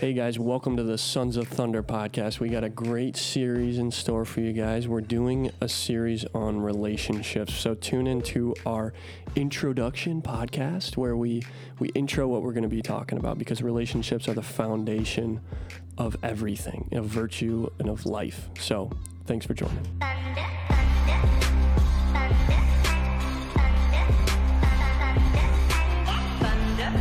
Hey 0.00 0.14
guys, 0.14 0.38
welcome 0.38 0.78
to 0.78 0.82
the 0.82 0.96
Sons 0.96 1.36
of 1.36 1.46
Thunder 1.46 1.82
podcast. 1.82 2.40
We 2.40 2.48
got 2.48 2.64
a 2.64 2.70
great 2.70 3.18
series 3.18 3.76
in 3.76 3.90
store 3.90 4.24
for 4.24 4.40
you 4.40 4.54
guys. 4.54 4.88
We're 4.88 5.02
doing 5.02 5.50
a 5.60 5.68
series 5.68 6.24
on 6.34 6.58
relationships. 6.58 7.52
So 7.52 7.74
tune 7.74 8.06
into 8.06 8.54
our 8.64 8.94
introduction 9.36 10.22
podcast 10.22 10.96
where 10.96 11.18
we 11.18 11.42
we 11.80 11.90
intro 11.90 12.26
what 12.28 12.42
we're 12.42 12.54
going 12.54 12.62
to 12.62 12.68
be 12.70 12.80
talking 12.80 13.18
about 13.18 13.36
because 13.36 13.60
relationships 13.60 14.26
are 14.26 14.32
the 14.32 14.40
foundation 14.40 15.38
of 15.98 16.16
everything, 16.22 16.88
of 16.92 17.04
virtue 17.04 17.68
and 17.78 17.90
of 17.90 18.06
life. 18.06 18.48
So, 18.58 18.90
thanks 19.26 19.44
for 19.44 19.52
joining. 19.52 19.86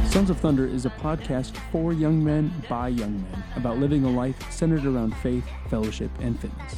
Sons 0.10 0.30
of 0.32 0.40
Thunder 0.40 0.66
is 0.66 0.86
a 0.86 0.90
podcast 0.90 1.56
for 1.72 1.94
young 1.94 2.24
men 2.24 2.52
by 2.68 2.88
young 2.90 3.22
men 3.22 3.44
about 3.56 3.78
living 3.78 4.04
a 4.06 4.10
life 4.10 4.52
centered 4.52 4.86
around 4.86 5.16
faith, 5.18 5.46
fellowship, 5.70 6.10
and 6.20 6.40
fitness. 6.40 6.76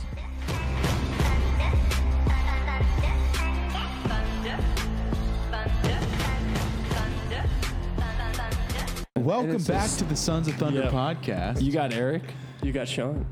Welcome 9.18 9.52
back 9.64 9.84
just- 9.84 10.00
to 10.00 10.06
the 10.06 10.16
Sons 10.16 10.48
of 10.48 10.56
Thunder 10.56 10.82
Yeah. 10.84 10.90
podcast. 10.90 11.62
You 11.62 11.72
got 11.72 11.94
Eric. 11.94 12.24
You 12.64 12.72
got 12.72 12.88
Sean. 12.88 13.26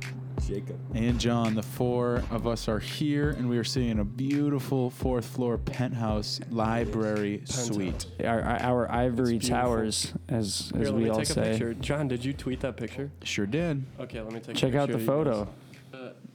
And 0.93 1.19
John, 1.19 1.55
the 1.55 1.63
four 1.63 2.23
of 2.31 2.47
us 2.47 2.67
are 2.67 2.79
here, 2.79 3.29
and 3.31 3.49
we 3.49 3.57
are 3.57 3.63
sitting 3.63 3.89
in 3.89 3.99
a 3.99 4.03
beautiful 4.05 4.89
fourth 4.89 5.25
floor 5.25 5.57
penthouse 5.57 6.39
library 6.49 7.41
suite. 7.45 8.05
Our, 8.23 8.41
our, 8.41 8.59
our 8.59 8.91
ivory 8.91 9.39
towers, 9.39 10.13
as, 10.27 10.71
Here, 10.73 10.83
as 10.83 10.91
let 10.91 10.95
we 11.01 11.09
all 11.09 11.17
take 11.17 11.29
a 11.29 11.33
say. 11.33 11.51
picture. 11.51 11.73
John, 11.75 12.07
did 12.07 12.25
you 12.25 12.33
tweet 12.33 12.61
that 12.61 12.77
picture? 12.77 13.11
Sure 13.23 13.45
did. 13.45 13.83
Okay, 13.99 14.21
let 14.21 14.31
me 14.33 14.39
take. 14.39 14.55
Check 14.55 14.73
a 14.73 14.79
out 14.79 14.87
picture 14.89 14.93
the 14.93 14.93
of 14.97 15.01
you 15.01 15.07
photo. 15.07 15.45
guys. 15.45 15.53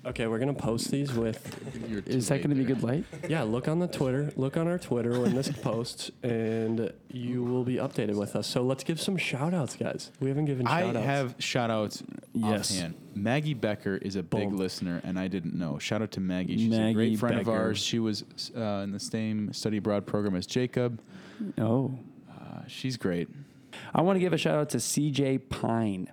Uh, 0.04 0.08
okay, 0.08 0.26
we're 0.26 0.38
gonna 0.38 0.52
post 0.54 0.90
these 0.90 1.12
with. 1.12 2.06
Is 2.08 2.28
that 2.28 2.38
going 2.38 2.50
to 2.50 2.56
be 2.56 2.64
good 2.64 2.82
light? 2.82 3.04
Yeah, 3.28 3.42
look 3.42 3.68
on 3.68 3.78
the 3.78 3.86
Twitter. 3.88 4.32
Look 4.36 4.56
on 4.56 4.66
our 4.66 4.78
Twitter 4.78 5.20
when 5.20 5.34
this 5.34 5.48
posts, 5.62 6.10
and 6.22 6.92
you 7.10 7.42
will 7.44 7.64
be 7.64 7.76
updated 7.76 8.16
with 8.16 8.36
us. 8.36 8.46
So 8.46 8.62
let's 8.62 8.84
give 8.84 9.00
some 9.00 9.16
shout 9.16 9.54
outs, 9.54 9.76
guys. 9.76 10.10
We 10.20 10.28
haven't 10.28 10.46
given 10.46 10.66
I 10.66 10.80
shout 10.80 10.96
outs. 10.96 10.96
I 10.96 11.00
have 11.00 11.34
shout 11.38 11.70
outs 11.70 12.02
Yes. 12.34 12.76
offhand. 12.76 12.94
Maggie 13.14 13.54
Becker 13.54 13.96
is 13.96 14.16
a 14.16 14.22
big 14.22 14.50
Boom. 14.50 14.58
listener, 14.58 15.00
and 15.04 15.18
I 15.18 15.28
didn't 15.28 15.54
know. 15.54 15.78
Shout 15.78 16.02
out 16.02 16.10
to 16.12 16.20
Maggie. 16.20 16.58
She's 16.58 16.74
a 16.74 16.78
Maggie 16.78 16.94
great 16.94 17.18
friend 17.18 17.38
of 17.38 17.46
Becker. 17.46 17.56
ours. 17.56 17.78
She 17.78 17.98
was 18.00 18.24
uh, 18.56 18.60
in 18.82 18.90
the 18.90 18.98
same 19.00 19.52
study 19.52 19.76
abroad 19.76 20.04
program 20.06 20.34
as 20.34 20.46
Jacob. 20.46 21.00
Oh. 21.58 21.96
Uh, 22.30 22.62
she's 22.66 22.96
great. 22.96 23.28
I 23.94 24.02
want 24.02 24.16
to 24.16 24.20
give 24.20 24.32
a 24.32 24.38
shout 24.38 24.58
out 24.58 24.70
to 24.70 24.78
CJ 24.78 25.48
Pine. 25.48 26.10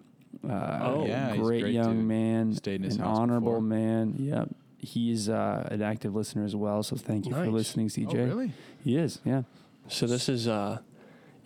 Uh, 0.48 0.80
Oh, 0.82 1.06
yeah, 1.08 1.32
he's 1.32 1.40
a 1.40 1.44
great, 1.44 1.62
great 1.62 1.74
young 1.74 1.98
dude. 1.98 2.06
man, 2.06 2.54
Stayed 2.56 2.76
in 2.76 2.84
his 2.84 2.96
an 2.96 3.02
house 3.04 3.18
honorable 3.20 3.52
before. 3.54 3.62
man. 3.62 4.16
Yep, 4.18 4.50
he's 4.80 5.30
uh, 5.30 5.68
an 5.72 5.82
active 5.82 6.16
listener 6.16 6.44
as 6.46 6.56
well. 6.56 6.82
So 6.84 6.96
thank 6.96 7.26
you 7.26 7.32
Nice. 7.32 7.46
for 7.46 7.52
listening, 7.52 7.88
CJ. 7.90 8.14
Oh, 8.14 8.26
really? 8.26 8.54
He 8.84 8.96
is. 8.98 9.20
Yeah. 9.26 9.44
So 9.88 10.08
this 10.08 10.30
is 10.30 10.48
uh, 10.48 10.80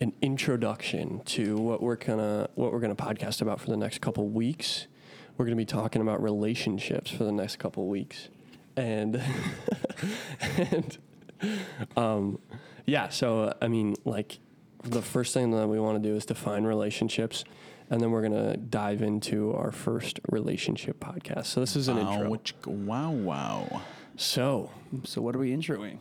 an 0.00 0.12
introduction 0.20 1.20
to 1.24 1.56
what 1.56 1.82
we're 1.82 1.96
gonna 1.96 2.48
what 2.54 2.72
we're 2.72 2.80
gonna 2.80 2.94
podcast 2.96 3.40
about 3.40 3.60
for 3.60 3.70
the 3.70 3.76
next 3.76 4.00
couple 4.00 4.28
weeks. 4.28 4.86
We're 5.36 5.44
gonna 5.46 5.56
be 5.56 5.64
talking 5.64 6.02
about 6.02 6.22
relationships 6.22 7.10
for 7.10 7.24
the 7.24 7.32
next 7.32 7.56
couple 7.56 7.86
weeks, 7.88 8.28
and 8.76 9.22
and 10.40 10.98
um, 11.96 12.38
yeah. 12.86 13.08
So 13.08 13.54
I 13.60 13.68
mean, 13.68 13.94
like 14.04 14.38
the 14.82 15.02
first 15.02 15.34
thing 15.34 15.50
that 15.52 15.68
we 15.68 15.80
want 15.80 16.02
to 16.02 16.08
do 16.08 16.14
is 16.16 16.26
define 16.26 16.64
relationships. 16.64 17.44
And 17.88 18.00
then 18.00 18.10
we're 18.10 18.22
gonna 18.22 18.56
dive 18.56 19.00
into 19.00 19.54
our 19.54 19.70
first 19.70 20.18
relationship 20.28 20.98
podcast. 20.98 21.46
So 21.46 21.60
this 21.60 21.76
is 21.76 21.86
an 21.86 21.98
Wow, 21.98 22.14
intro. 22.14 22.30
chicka, 22.38 22.66
wow, 22.66 23.12
wow. 23.12 23.82
So, 24.16 24.72
So 25.04 25.22
what 25.22 25.36
are 25.36 25.38
we 25.38 25.52
introing? 25.56 25.98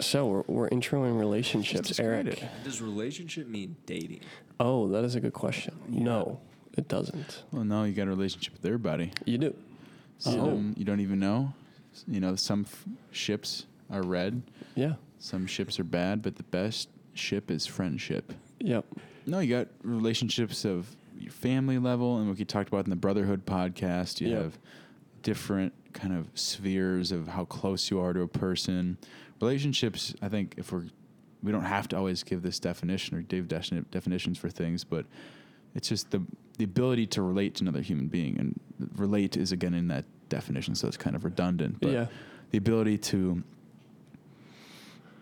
So 0.00 0.26
we're, 0.26 0.42
we're 0.46 0.68
introing 0.70 1.18
relationships, 1.18 1.98
Eric. 1.98 2.26
it. 2.26 2.44
Does 2.64 2.80
relationship 2.80 3.46
mean 3.46 3.76
dating? 3.86 4.20
Oh, 4.60 4.88
that 4.88 5.04
is 5.04 5.14
a 5.14 5.20
good 5.20 5.32
question. 5.32 5.74
No, 5.88 6.40
it 6.76 6.88
doesn't. 6.88 7.44
Well, 7.52 7.64
no, 7.64 7.84
you 7.84 7.92
got 7.92 8.06
a 8.06 8.10
relationship 8.10 8.54
with 8.54 8.64
everybody. 8.64 9.12
You 9.24 9.38
do. 9.38 9.54
Some 10.18 10.40
oh. 10.40 10.78
you 10.78 10.84
don't 10.84 11.00
even 11.00 11.20
know. 11.20 11.52
You 12.06 12.20
know, 12.20 12.36
some 12.36 12.66
f- 12.68 12.84
ships 13.12 13.66
are 13.90 14.02
red, 14.02 14.42
Yeah. 14.74 14.94
some 15.18 15.46
ships 15.46 15.80
are 15.80 15.84
bad, 15.84 16.22
but 16.22 16.36
the 16.36 16.42
best 16.44 16.88
ship 17.14 17.50
is 17.50 17.66
friendship. 17.66 18.32
Yep. 18.60 18.84
No, 19.26 19.40
you 19.40 19.54
got 19.56 19.68
relationships 19.82 20.64
of 20.64 20.94
your 21.18 21.32
family 21.32 21.78
level, 21.78 22.18
and 22.18 22.28
what 22.28 22.38
you 22.38 22.44
talked 22.44 22.68
about 22.68 22.84
in 22.84 22.90
the 22.90 22.96
Brotherhood 22.96 23.46
podcast. 23.46 24.20
You 24.20 24.28
Yeah. 24.28 24.36
have 24.42 24.58
different 25.22 25.72
kind 25.92 26.14
of 26.14 26.28
spheres 26.34 27.10
of 27.10 27.28
how 27.28 27.44
close 27.44 27.90
you 27.90 27.98
are 28.00 28.12
to 28.12 28.22
a 28.22 28.28
person. 28.28 28.98
Relationships, 29.40 30.14
I 30.22 30.28
think, 30.28 30.54
if 30.56 30.72
we're 30.72 30.84
we 31.42 31.52
don't 31.52 31.64
have 31.64 31.86
to 31.88 31.96
always 31.96 32.24
give 32.24 32.42
this 32.42 32.58
definition 32.58 33.16
or 33.16 33.22
give 33.22 33.46
definitions 33.46 34.38
for 34.38 34.48
things, 34.50 34.82
but 34.84 35.06
it's 35.74 35.88
just 35.88 36.10
the 36.10 36.22
the 36.58 36.64
ability 36.64 37.06
to 37.06 37.22
relate 37.22 37.54
to 37.56 37.62
another 37.64 37.80
human 37.80 38.08
being, 38.08 38.36
and 38.38 38.58
relate 38.96 39.36
is 39.36 39.52
again 39.52 39.74
in 39.74 39.86
that 39.88 40.04
definition, 40.28 40.74
so 40.74 40.88
it's 40.88 40.96
kind 40.96 41.14
of 41.14 41.24
redundant. 41.24 41.80
But 41.80 41.92
Yeah. 41.92 42.06
the 42.50 42.58
ability 42.58 42.98
to 42.98 43.44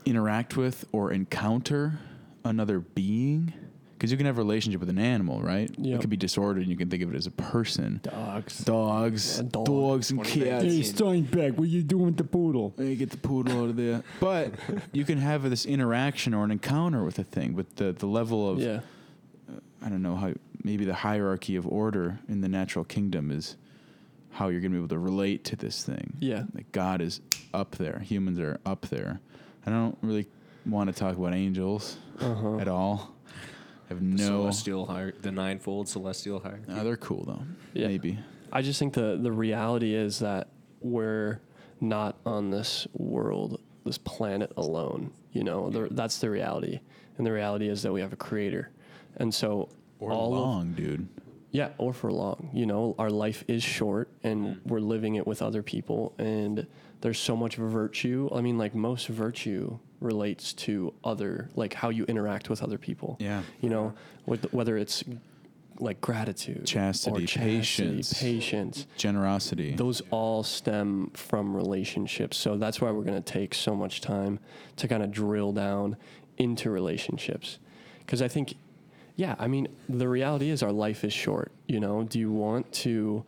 interact 0.06 0.56
with 0.56 0.86
or 0.92 1.12
encounter 1.12 1.98
another 2.44 2.78
being 2.80 3.52
because 3.96 4.10
you 4.10 4.16
can 4.16 4.26
have 4.26 4.36
a 4.36 4.40
relationship 4.42 4.78
with 4.80 4.90
an 4.90 4.98
animal 4.98 5.40
right 5.42 5.70
Yep. 5.78 5.98
it 5.98 6.00
could 6.00 6.10
be 6.10 6.16
disordered 6.16 6.62
and 6.62 6.70
you 6.70 6.76
can 6.76 6.88
think 6.90 7.02
of 7.02 7.12
it 7.14 7.16
as 7.16 7.26
a 7.26 7.30
person 7.30 8.00
Dogs. 8.02 8.58
dogs 8.58 9.38
A 9.38 9.42
dog. 9.44 9.64
dogs 9.66 10.10
and 10.10 10.24
2019. 10.24 10.82
cats 10.82 10.92
Steinbeck, 11.00 11.56
what 11.56 11.68
you 11.68 11.82
doing 11.82 12.06
with 12.06 12.16
the 12.16 12.24
poodle? 12.24 12.74
Hey, 12.76 12.94
get 12.96 13.10
the 13.10 13.16
poodle 13.16 13.62
out 13.64 13.70
of 13.70 13.76
there 13.76 14.02
but 14.20 14.52
you 14.92 15.04
can 15.04 15.18
have 15.18 15.48
this 15.48 15.64
interaction 15.66 16.34
or 16.34 16.44
an 16.44 16.50
encounter 16.50 17.04
with 17.04 17.18
a 17.18 17.24
thing 17.24 17.54
but 17.54 17.76
the, 17.76 17.92
the 17.92 18.06
level 18.06 18.48
of 18.50 18.58
Yeah. 18.58 18.80
i 19.82 19.88
don't 19.88 20.02
know 20.02 20.16
how 20.16 20.32
maybe 20.62 20.84
the 20.84 20.94
hierarchy 20.94 21.56
of 21.56 21.66
order 21.66 22.18
in 22.28 22.40
the 22.40 22.48
natural 22.48 22.84
kingdom 22.84 23.30
is 23.30 23.56
how 24.30 24.48
you're 24.48 24.60
going 24.60 24.72
to 24.72 24.76
be 24.76 24.84
able 24.84 24.88
to 24.88 24.98
relate 24.98 25.44
to 25.44 25.56
this 25.56 25.82
thing 25.84 26.12
Yeah. 26.20 26.42
like 26.54 26.70
God 26.72 27.00
is 27.00 27.20
up 27.54 27.76
there. 27.76 28.00
Humans 28.00 28.38
are 28.38 28.60
up 28.66 28.82
there. 28.88 29.20
I 29.64 29.70
don't 29.70 29.96
really 30.02 30.26
want 30.66 30.92
to 30.92 30.94
talk 30.94 31.16
about 31.16 31.32
angels 31.32 31.96
Uh-huh. 32.20 32.58
at 32.58 32.68
all. 32.68 33.14
I 33.86 33.94
have 33.94 34.00
The 34.00 34.04
no. 34.22 34.26
celestial 34.42 34.86
hier- 34.86 35.14
the 35.20 35.30
ninefold 35.32 35.88
celestial 35.88 36.40
hierarchy. 36.40 36.64
No, 36.68 36.84
they're 36.84 36.96
cool 36.96 37.24
though. 37.24 37.42
Yeah. 37.74 37.88
Maybe. 37.88 38.18
I 38.52 38.62
just 38.62 38.78
think 38.78 38.94
the 38.94 39.18
the 39.20 39.32
reality 39.32 39.94
is 39.94 40.18
that 40.20 40.48
we're 40.80 41.40
not 41.80 42.16
on 42.24 42.50
this 42.50 42.86
world, 42.94 43.60
this 43.84 43.98
planet 43.98 44.52
alone. 44.56 45.12
You 45.32 45.44
know, 45.44 45.68
the, 45.70 45.88
that's 45.90 46.18
the 46.18 46.30
reality, 46.30 46.80
and 47.18 47.26
the 47.26 47.32
reality 47.32 47.68
is 47.68 47.82
that 47.82 47.92
we 47.92 48.00
have 48.00 48.12
a 48.12 48.16
creator, 48.16 48.70
and 49.18 49.32
so 49.34 49.68
Or 50.00 50.10
all 50.12 50.34
of- 50.34 50.40
long, 50.40 50.72
dude. 50.72 51.08
Yeah, 51.52 51.70
or 51.78 51.92
for 51.94 52.10
long. 52.12 52.50
You 52.52 52.66
know, 52.66 52.94
our 52.98 53.08
life 53.08 53.42
is 53.48 53.62
short 53.62 54.10
and 54.22 54.46
mm-hmm. 54.46 54.68
we're 54.68 54.80
living 54.80 55.14
it 55.14 55.26
with 55.26 55.40
other 55.40 55.62
people 55.62 56.12
and 56.18 56.66
there's 57.00 57.18
so 57.18 57.34
much 57.34 57.56
virtue. 57.56 58.28
I 58.34 58.42
mean, 58.42 58.58
like 58.58 58.74
most 58.74 59.06
virtue 59.08 59.78
relates 60.00 60.52
to 60.52 60.92
other 61.04 61.48
like 61.54 61.74
how 61.74 61.88
you 61.88 62.04
interact 62.04 62.50
with 62.50 62.62
other 62.62 62.78
people. 62.78 63.16
Yeah. 63.20 63.42
You 63.60 63.70
know, 63.70 63.94
with, 64.26 64.52
whether 64.52 64.76
it's 64.76 65.02
like 65.80 66.00
gratitude, 66.00 66.66
Chastity, 66.66 67.26
chastity, 67.26 67.56
patience. 67.56 68.12
patience. 68.14 68.86
Generosity. 68.96 69.74
Those 69.74 70.02
all 70.10 70.42
stem 70.42 71.10
from 71.14 71.54
relationships. 71.54 72.36
So 72.36 72.56
that's 72.56 72.80
why 72.80 72.90
we're 72.90 73.04
going 73.04 73.22
to 73.22 73.32
take 73.32 73.54
so 73.54 73.74
much 73.74 74.00
time 74.00 74.38
to 74.76 74.88
kind 74.88 75.02
of 75.02 75.10
drill 75.10 75.52
down 75.52 75.96
into 76.38 76.70
relationships. 76.70 77.58
Because 78.00 78.22
I 78.22 78.28
think, 78.28 78.54
yeah, 79.16 79.34
I 79.38 79.48
mean, 79.48 79.68
the 79.88 80.08
reality 80.08 80.50
is 80.50 80.62
our 80.62 80.72
life 80.72 81.04
is 81.04 81.12
short. 81.12 81.52
You 81.66 81.80
know, 81.80 82.04
do 82.04 82.18
you 82.18 82.30
want 82.30 82.70
to 82.72 83.24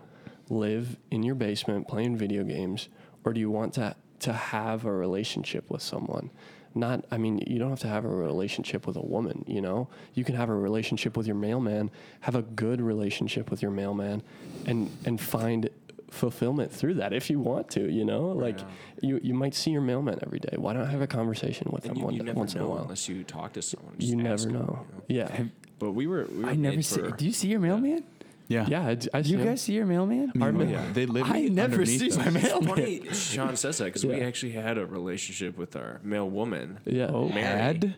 live 0.48 0.96
in 1.10 1.22
your 1.22 1.34
basement 1.34 1.88
playing 1.88 2.16
video 2.16 2.44
games, 2.44 2.88
or 3.25 3.32
do 3.32 3.40
you 3.40 3.50
want 3.50 3.75
to, 3.75 3.94
to 4.20 4.32
have 4.32 4.84
a 4.84 4.93
relationship 4.93 5.70
with 5.70 5.82
someone? 5.82 6.31
Not, 6.78 7.04
I 7.10 7.19
mean, 7.19 7.42
you 7.46 7.58
don't 7.58 7.70
have 7.70 7.80
to 7.80 7.88
have 7.88 8.04
a 8.04 8.08
relationship 8.08 8.86
with 8.86 8.96
a 8.96 9.02
woman, 9.04 9.44
you 9.48 9.60
know? 9.60 9.88
You 10.14 10.25
can 10.25 10.34
have 10.36 10.48
a 10.48 10.54
relationship 10.54 11.16
with 11.16 11.26
your 11.26 11.36
mailman, 11.36 11.90
have 12.20 12.34
a 12.36 12.42
good 12.42 12.80
relationship 12.80 13.50
with 13.50 13.62
your 13.62 13.70
mailman, 13.72 14.22
and, 14.66 14.88
and 15.04 15.20
find 15.20 15.69
fulfillment 16.10 16.72
through 16.72 16.94
that 16.94 17.12
if 17.12 17.28
you 17.30 17.38
want 17.40 17.69
to, 17.70 17.90
you 17.90 18.04
know? 18.04 18.28
Like, 18.28 18.60
you, 19.02 19.19
you 19.22 19.34
might 19.34 19.54
see 19.54 19.72
your 19.72 19.80
mailman 19.82 20.19
every 20.22 20.38
day. 20.38 20.54
Why 20.56 20.72
don't 20.72 20.82
I 20.86 20.90
have 20.90 21.02
a 21.02 21.06
conversation 21.08 21.69
with 21.72 21.84
And 21.84 21.90
them 21.94 21.98
you, 21.98 22.04
one, 22.04 22.14
you 22.14 22.22
never 22.22 22.38
once 22.38 22.54
in 22.54 22.60
a 22.60 22.66
while? 22.69 22.82
unless 22.82 23.08
you 23.08 23.24
talk 23.24 23.52
to 23.54 23.62
someone. 23.62 23.94
You 23.98 24.14
ask 24.20 24.46
never 24.46 24.58
them, 24.58 24.66
know. 24.66 24.86
Yeah. 25.08 25.44
But 25.81 25.92
we 25.92 26.06
were. 26.06 26.24
We 26.26 26.44
were 26.44 26.50
I 26.50 26.54
never 26.54 26.82
see. 26.82 27.00
for- 27.00 27.10
Do 27.10 27.24
you 27.24 27.32
see 27.32 27.48
your 27.48 27.60
mailman? 27.60 27.98
yeah. 27.98 28.18
Yeah, 28.48 28.64
I, 28.88 28.96
I 29.12 29.22
see 29.22 29.30
You 29.32 29.38
him. 29.38 29.46
guys 29.46 29.60
see 29.60 29.74
your 29.74 29.84
mailman? 29.86 30.32
I 30.40 30.44
Our 30.44 30.52
well, 30.52 30.64
ma- 30.66 30.70
yeah. 30.72 30.84
They 30.92 31.04
live 31.06 31.30
I 31.30 31.42
never 31.42 31.84
see 31.84 32.08
my 32.16 32.30
mailman. 32.30 32.68
Funny, 32.68 33.02
Sean 33.12 33.54
says 33.56 33.76
that 33.78 33.84
because 33.86 34.06
we 34.06 34.20
actually 34.22 34.52
had 34.52 34.78
a 34.78 34.86
relationship 34.86 35.58
with 35.58 35.76
our 35.76 36.00
male 36.02 36.28
woman. 36.28 36.78
Yeah. 36.86 37.06
Oh. 37.12 37.28
Mary. 37.28 37.42
Had? 37.42 37.94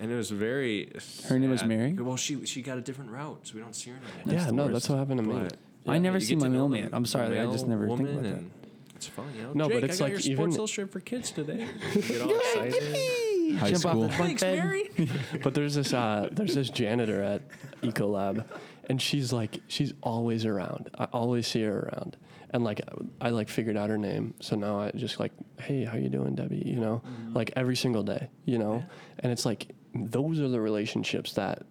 And 0.00 0.10
it 0.10 0.14
was 0.16 0.30
very. 0.30 0.90
Her 1.28 1.38
name 1.38 1.50
was 1.50 1.60
sad. 1.60 1.68
Mary? 1.68 1.92
Well, 1.92 2.16
she 2.16 2.46
she 2.46 2.62
got 2.62 2.78
a 2.78 2.80
different 2.80 3.10
route, 3.10 3.40
so 3.46 3.54
we 3.56 3.60
don't 3.60 3.76
see 3.76 3.90
her 3.90 3.96
anymore. 3.96 4.34
yeah, 4.40 4.46
the 4.46 4.52
no, 4.52 4.62
worst. 4.62 4.72
that's 4.72 4.88
what 4.88 4.98
happened 4.98 5.18
to 5.20 5.26
me. 5.26 5.48
But, 5.84 5.92
I 5.92 5.98
never 5.98 6.16
you 6.16 6.24
see 6.24 6.34
get 6.34 6.40
my 6.40 6.46
to 6.46 6.52
know 6.54 6.68
mailman. 6.68 6.90
the 6.90 6.96
I'm 6.96 7.04
sorry, 7.04 7.38
I 7.38 7.44
just 7.52 7.66
never 7.68 7.86
think 7.86 7.98
woman 7.98 8.12
about 8.14 8.22
that. 8.22 8.32
and 8.38 8.50
It's 8.96 9.06
fun, 9.08 9.26
you 9.36 9.42
know. 9.42 9.52
No, 9.52 9.68
but 9.68 9.74
Jake, 9.82 9.84
it's 9.90 10.00
I 10.00 10.08
got 10.08 10.14
like 10.14 10.24
your 10.24 10.32
even- 10.32 10.36
Sports 10.36 10.56
Illustrated 10.56 10.92
for 10.92 11.00
kids 11.00 11.30
today. 11.30 11.66
You 11.94 12.00
get 12.02 12.20
all 12.22 12.30
excited. 12.38 13.56
High 13.58 13.68
Jump 13.70 13.78
school. 13.80 14.04
off 14.04 14.12
the 14.12 14.18
bunk 14.18 14.38
Thanks, 14.38 14.42
bed. 14.42 14.58
Mary. 14.58 14.90
But 15.42 15.52
there's 15.54 15.74
this 15.74 15.92
uh, 15.92 16.28
there's 16.32 16.54
this 16.54 16.70
janitor 16.70 17.22
at 17.22 17.42
Ecolab, 17.82 18.44
and 18.90 19.00
she's 19.00 19.32
like 19.32 19.60
she's 19.68 19.92
always 20.02 20.44
around. 20.44 20.90
I 20.98 21.04
always 21.12 21.46
see 21.46 21.62
her 21.62 21.78
around, 21.78 22.16
and 22.50 22.64
like 22.64 22.80
I 23.20 23.30
like 23.30 23.48
figured 23.48 23.76
out 23.76 23.88
her 23.88 23.96
name, 23.96 24.34
so 24.40 24.56
now 24.56 24.80
I 24.80 24.90
just 24.90 25.20
like, 25.20 25.30
hey, 25.60 25.84
how 25.84 25.96
you 25.96 26.08
doing, 26.08 26.34
Debbie? 26.34 26.64
You 26.66 26.80
know, 26.80 27.00
mm-hmm. 27.06 27.32
like 27.32 27.52
every 27.54 27.76
single 27.76 28.02
day, 28.02 28.28
you 28.46 28.58
know, 28.58 28.84
and 29.20 29.30
it's 29.30 29.46
like 29.46 29.68
those 29.94 30.40
are 30.40 30.48
the 30.48 30.60
relationships 30.60 31.34
that 31.34 31.62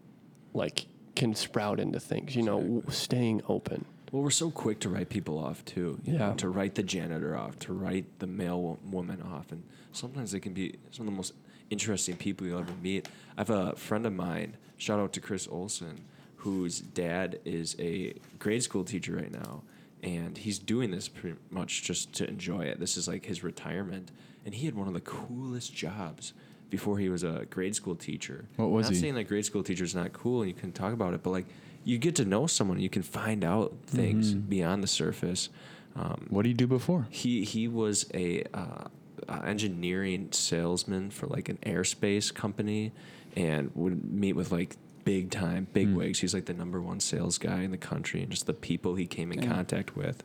like 0.54 0.88
can 1.18 1.36
sprout 1.36 1.81
into 1.81 2.00
things. 2.00 2.38
You 2.38 2.44
know, 2.44 2.83
staying 2.88 3.42
open. 3.50 3.83
Well, 4.13 4.24
we're 4.24 4.30
so 4.31 4.50
quick 4.50 4.80
to 4.80 4.89
write 4.89 5.10
people 5.10 5.38
off 5.38 5.65
too. 5.65 6.00
You 6.06 6.13
Yeah. 6.13 6.19
know, 6.19 6.33
to 6.36 6.48
write 6.48 6.75
the 6.75 6.83
janitor 6.83 7.36
off, 7.36 7.60
to 7.60 7.74
write 7.74 8.06
the 8.19 8.27
male 8.27 8.80
woman 8.89 9.22
off, 9.22 9.51
and 9.51 9.62
sometimes 9.92 10.31
they 10.31 10.39
can 10.39 10.54
be 10.54 10.75
some 10.89 11.06
of 11.06 11.12
the 11.12 11.18
most 11.18 11.33
interesting 11.69 12.15
people 12.15 12.48
you'll 12.48 12.60
ever 12.60 12.74
meet. 12.81 13.10
I 13.38 13.42
have 13.42 13.50
a 13.50 13.75
friend 13.75 14.06
of 14.06 14.13
mine. 14.13 14.56
Shout 14.77 15.01
out 15.01 15.12
to 15.13 15.19
Chris 15.19 15.45
Olson, 15.51 16.06
whose 16.39 16.80
dad 16.80 17.39
is 17.45 17.75
a 17.80 18.13
grade 18.39 18.63
school 18.63 18.83
teacher 18.83 19.15
right 19.15 19.31
now, 19.31 19.63
and 20.03 20.38
he's 20.38 20.59
doing 20.59 20.91
this 20.91 21.07
pretty 21.07 21.38
much 21.50 21.83
just 21.83 22.13
to 22.13 22.27
enjoy 22.27 22.62
it. 22.62 22.80
This 22.80 22.97
is 22.97 23.07
like 23.07 23.25
his 23.25 23.44
retirement, 23.44 24.12
and 24.45 24.53
he 24.56 24.65
had 24.65 24.75
one 24.75 24.88
of 24.88 24.94
the 24.94 25.01
coolest 25.01 25.74
jobs 25.74 26.33
before 26.69 26.97
he 27.00 27.09
was 27.09 27.24
a 27.24 27.45
grade 27.50 27.75
school 27.75 27.95
teacher. 27.95 28.45
What 28.57 28.69
was 28.69 28.86
Not 28.88 28.94
he? 28.94 29.00
saying 29.01 29.15
that 29.15 29.24
grade 29.25 29.45
school 29.45 29.63
teacher 29.63 29.83
is 29.83 29.95
not 29.95 30.13
cool 30.13 30.41
and 30.41 30.50
you 30.50 30.56
can 30.56 30.71
talk 30.71 30.94
about 30.94 31.13
it, 31.15 31.24
but 31.24 31.31
like 31.31 31.45
you 31.83 31.97
get 31.97 32.15
to 32.18 32.25
know 32.25 32.45
someone, 32.47 32.80
you 32.80 32.89
can 32.89 33.01
find 33.01 33.44
out 33.44 33.74
things 33.88 34.33
beyond 34.36 34.83
the 34.83 34.88
surface. 34.88 35.50
Um, 35.95 36.27
What 36.30 36.44
do 36.44 36.50
you 36.50 36.56
do 36.56 36.68
before? 36.68 37.07
he 37.09 37.44
he 37.44 37.68
was 37.68 38.06
a 38.13 38.44
uh, 38.53 38.88
uh, 39.27 39.41
engineering 39.45 40.30
salesman 40.31 41.09
for 41.09 41.25
like 41.27 41.50
an 41.50 41.57
aerospace 41.65 42.31
company, 42.33 42.91
and 43.36 43.71
would 43.75 44.03
meet 44.13 44.33
with 44.33 44.51
like 44.51 44.75
big 45.06 45.31
time 45.31 45.68
big 45.74 45.90
hmm. 45.90 45.96
wigs. 45.96 46.19
He's 46.19 46.34
like 46.34 46.46
the 46.46 46.54
number 46.54 46.81
one 46.81 47.00
sales 47.00 47.38
guy 47.38 47.62
in 47.62 47.72
the 47.72 47.78
country, 47.78 48.22
and 48.22 48.31
just 48.31 48.46
the 48.46 48.54
people 48.54 48.96
he 48.96 49.06
came 49.06 49.31
in 49.31 49.40
Damn. 49.40 49.51
contact 49.51 49.96
with. 49.96 50.24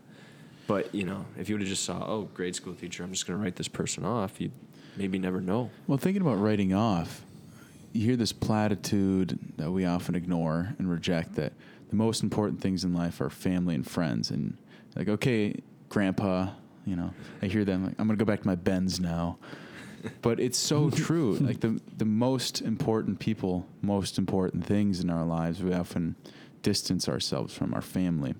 But 0.66 0.94
you 0.94 1.04
know, 1.04 1.26
if 1.38 1.48
you 1.48 1.54
would 1.54 1.62
have 1.62 1.68
just 1.68 1.84
saw, 1.84 2.04
oh, 2.06 2.22
grade 2.34 2.56
school 2.56 2.74
teacher, 2.74 3.02
I'm 3.02 3.12
just 3.12 3.26
going 3.26 3.38
to 3.38 3.42
write 3.42 3.56
this 3.56 3.68
person 3.68 4.04
off, 4.04 4.40
you 4.40 4.50
maybe 4.96 5.18
never 5.18 5.40
know. 5.40 5.70
Well, 5.86 5.98
thinking 5.98 6.22
about 6.22 6.36
writing 6.36 6.72
off, 6.72 7.22
you 7.92 8.04
hear 8.04 8.16
this 8.16 8.32
platitude 8.32 9.38
that 9.56 9.70
we 9.70 9.84
often 9.84 10.14
ignore 10.14 10.74
and 10.78 10.90
reject 10.90 11.34
that 11.34 11.52
the 11.90 11.96
most 11.96 12.22
important 12.22 12.60
things 12.60 12.84
in 12.84 12.94
life 12.94 13.20
are 13.20 13.30
family 13.30 13.74
and 13.74 13.88
friends. 13.88 14.30
And 14.30 14.56
like, 14.96 15.08
okay, 15.08 15.54
grandpa, 15.88 16.48
you 16.86 16.96
know, 16.96 17.12
I 17.42 17.46
hear 17.46 17.64
them 17.64 17.84
like, 17.84 17.94
I'm 17.98 18.06
going 18.06 18.18
to 18.18 18.24
go 18.24 18.30
back 18.30 18.40
to 18.40 18.46
my 18.46 18.56
Benz 18.56 18.98
now. 18.98 19.38
But 20.22 20.40
it's 20.40 20.58
so 20.58 20.90
true. 21.06 21.34
Like 21.34 21.60
the 21.60 21.80
the 21.96 22.04
most 22.04 22.60
important 22.60 23.18
people, 23.18 23.66
most 23.82 24.18
important 24.18 24.66
things 24.66 25.00
in 25.00 25.10
our 25.10 25.24
lives, 25.24 25.62
we 25.62 25.72
often 25.72 26.16
distance 26.62 27.08
ourselves 27.08 27.54
from 27.54 27.74
our 27.74 27.82
family, 27.82 28.34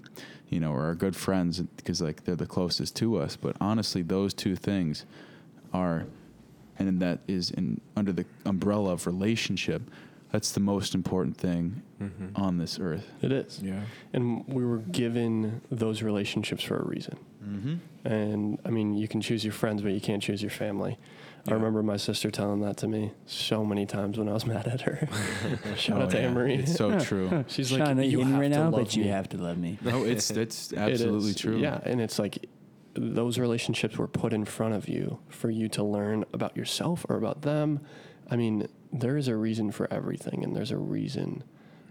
you 0.49 0.61
know, 0.61 0.72
or 0.72 0.84
our 0.84 0.94
good 0.94 1.14
friends 1.14 1.61
because 1.61 2.00
like 2.00 2.25
they're 2.25 2.37
the 2.37 2.46
closest 2.46 2.96
to 2.96 3.19
us. 3.19 3.37
But 3.37 3.56
honestly, 3.61 4.02
those 4.02 4.34
two 4.34 4.56
things 4.56 5.05
are 5.72 6.06
and 6.78 7.00
that 7.00 7.20
is 7.28 7.50
in 7.50 7.81
under 7.96 8.12
the 8.12 8.25
umbrella 8.44 8.93
of 8.93 9.06
relationship 9.06 9.82
that's 10.34 10.50
the 10.50 10.58
most 10.58 10.96
important 10.96 11.37
thing 11.37 11.81
on 12.34 12.58
this 12.58 12.81
earth 12.81 13.08
It 13.22 13.31
is. 13.31 13.61
Yeah. 13.62 13.81
And 14.12 14.44
we 14.49 14.64
were 14.64 14.78
given 14.78 15.62
those 15.70 16.02
relationships 16.02 16.64
for 16.64 16.76
a 16.76 16.84
reason. 16.84 17.16
mm-hmm. 17.43 17.75
And 18.05 18.58
I 18.64 18.70
mean, 18.70 18.94
you 18.94 19.06
can 19.06 19.20
choose 19.20 19.44
your 19.44 19.52
friends, 19.52 19.81
but 19.81 19.93
you 19.93 20.00
can't 20.00 20.20
choose 20.20 20.43
your 20.43 20.50
family. 20.50 20.99
I 21.46 21.52
remember 21.52 21.82
my 21.82 21.96
sister 21.96 22.31
telling 22.31 22.61
that 22.61 22.79
to 22.79 22.88
me 22.88 23.12
so 23.26 23.64
many 23.64 23.85
times 23.87 24.19
when 24.19 24.29
I 24.29 24.32
was 24.32 24.46
mad 24.55 24.67
at 24.67 24.82
her. 24.82 25.08
Shout 25.76 26.00
out 26.00 26.08
oh, 26.08 26.11
to 26.11 26.19
Anne 26.20 26.35
Marie. 26.35 26.56
Oh, 26.56 26.61
it's 26.61 26.75
so 26.75 26.99
true 27.00 27.44
She's 27.49 27.69
Sean, 27.69 27.81
like, 27.81 27.88
I 27.99 28.02
you 28.02 28.19
you're 28.19 28.26
have 28.26 28.41
right 28.41 28.52
to 28.52 28.58
now, 28.58 28.70
love 28.70 28.85
but 28.85 28.96
you 28.96 29.05
me." 29.05 29.08
have 29.11 29.29
to 29.31 29.37
love 29.37 29.58
me. 29.58 29.79
no 29.82 30.05
it's 30.05 30.31
it's 30.31 30.73
absolutely 30.73 31.31
is. 31.31 31.37
true 31.37 31.58
Yeah, 31.58 31.81
and 31.85 32.00
it's 32.00 32.19
like 32.19 32.46
those 32.94 33.38
relationships 33.38 33.99
were 33.99 34.06
put 34.08 34.32
in 34.32 34.44
front 34.44 34.75
of 34.75 34.88
you 34.88 35.19
for 35.29 35.50
you 35.50 35.69
to 35.70 35.82
learn 35.82 36.25
about 36.32 36.56
yourself 36.56 37.05
or 37.08 37.17
about 37.17 37.43
them. 37.43 37.81
I 38.31 38.37
mean, 38.37 38.69
there 38.93 39.17
is 39.17 39.29
a 39.29 39.37
reason 39.37 39.70
for 39.73 39.93
everything, 39.93 40.44
and 40.44 40.55
there's 40.55 40.70
a 40.70 40.79
reason 40.79 41.43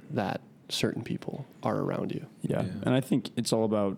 that 0.09 0.41
certain 0.69 1.03
people 1.03 1.45
are 1.61 1.75
around 1.77 2.11
you. 2.11 2.25
Yeah. 2.41 2.61
Yeah. 2.63 2.71
And 2.83 2.95
I 2.95 3.01
think 3.01 3.31
it's 3.35 3.51
all 3.51 3.65
about 3.65 3.97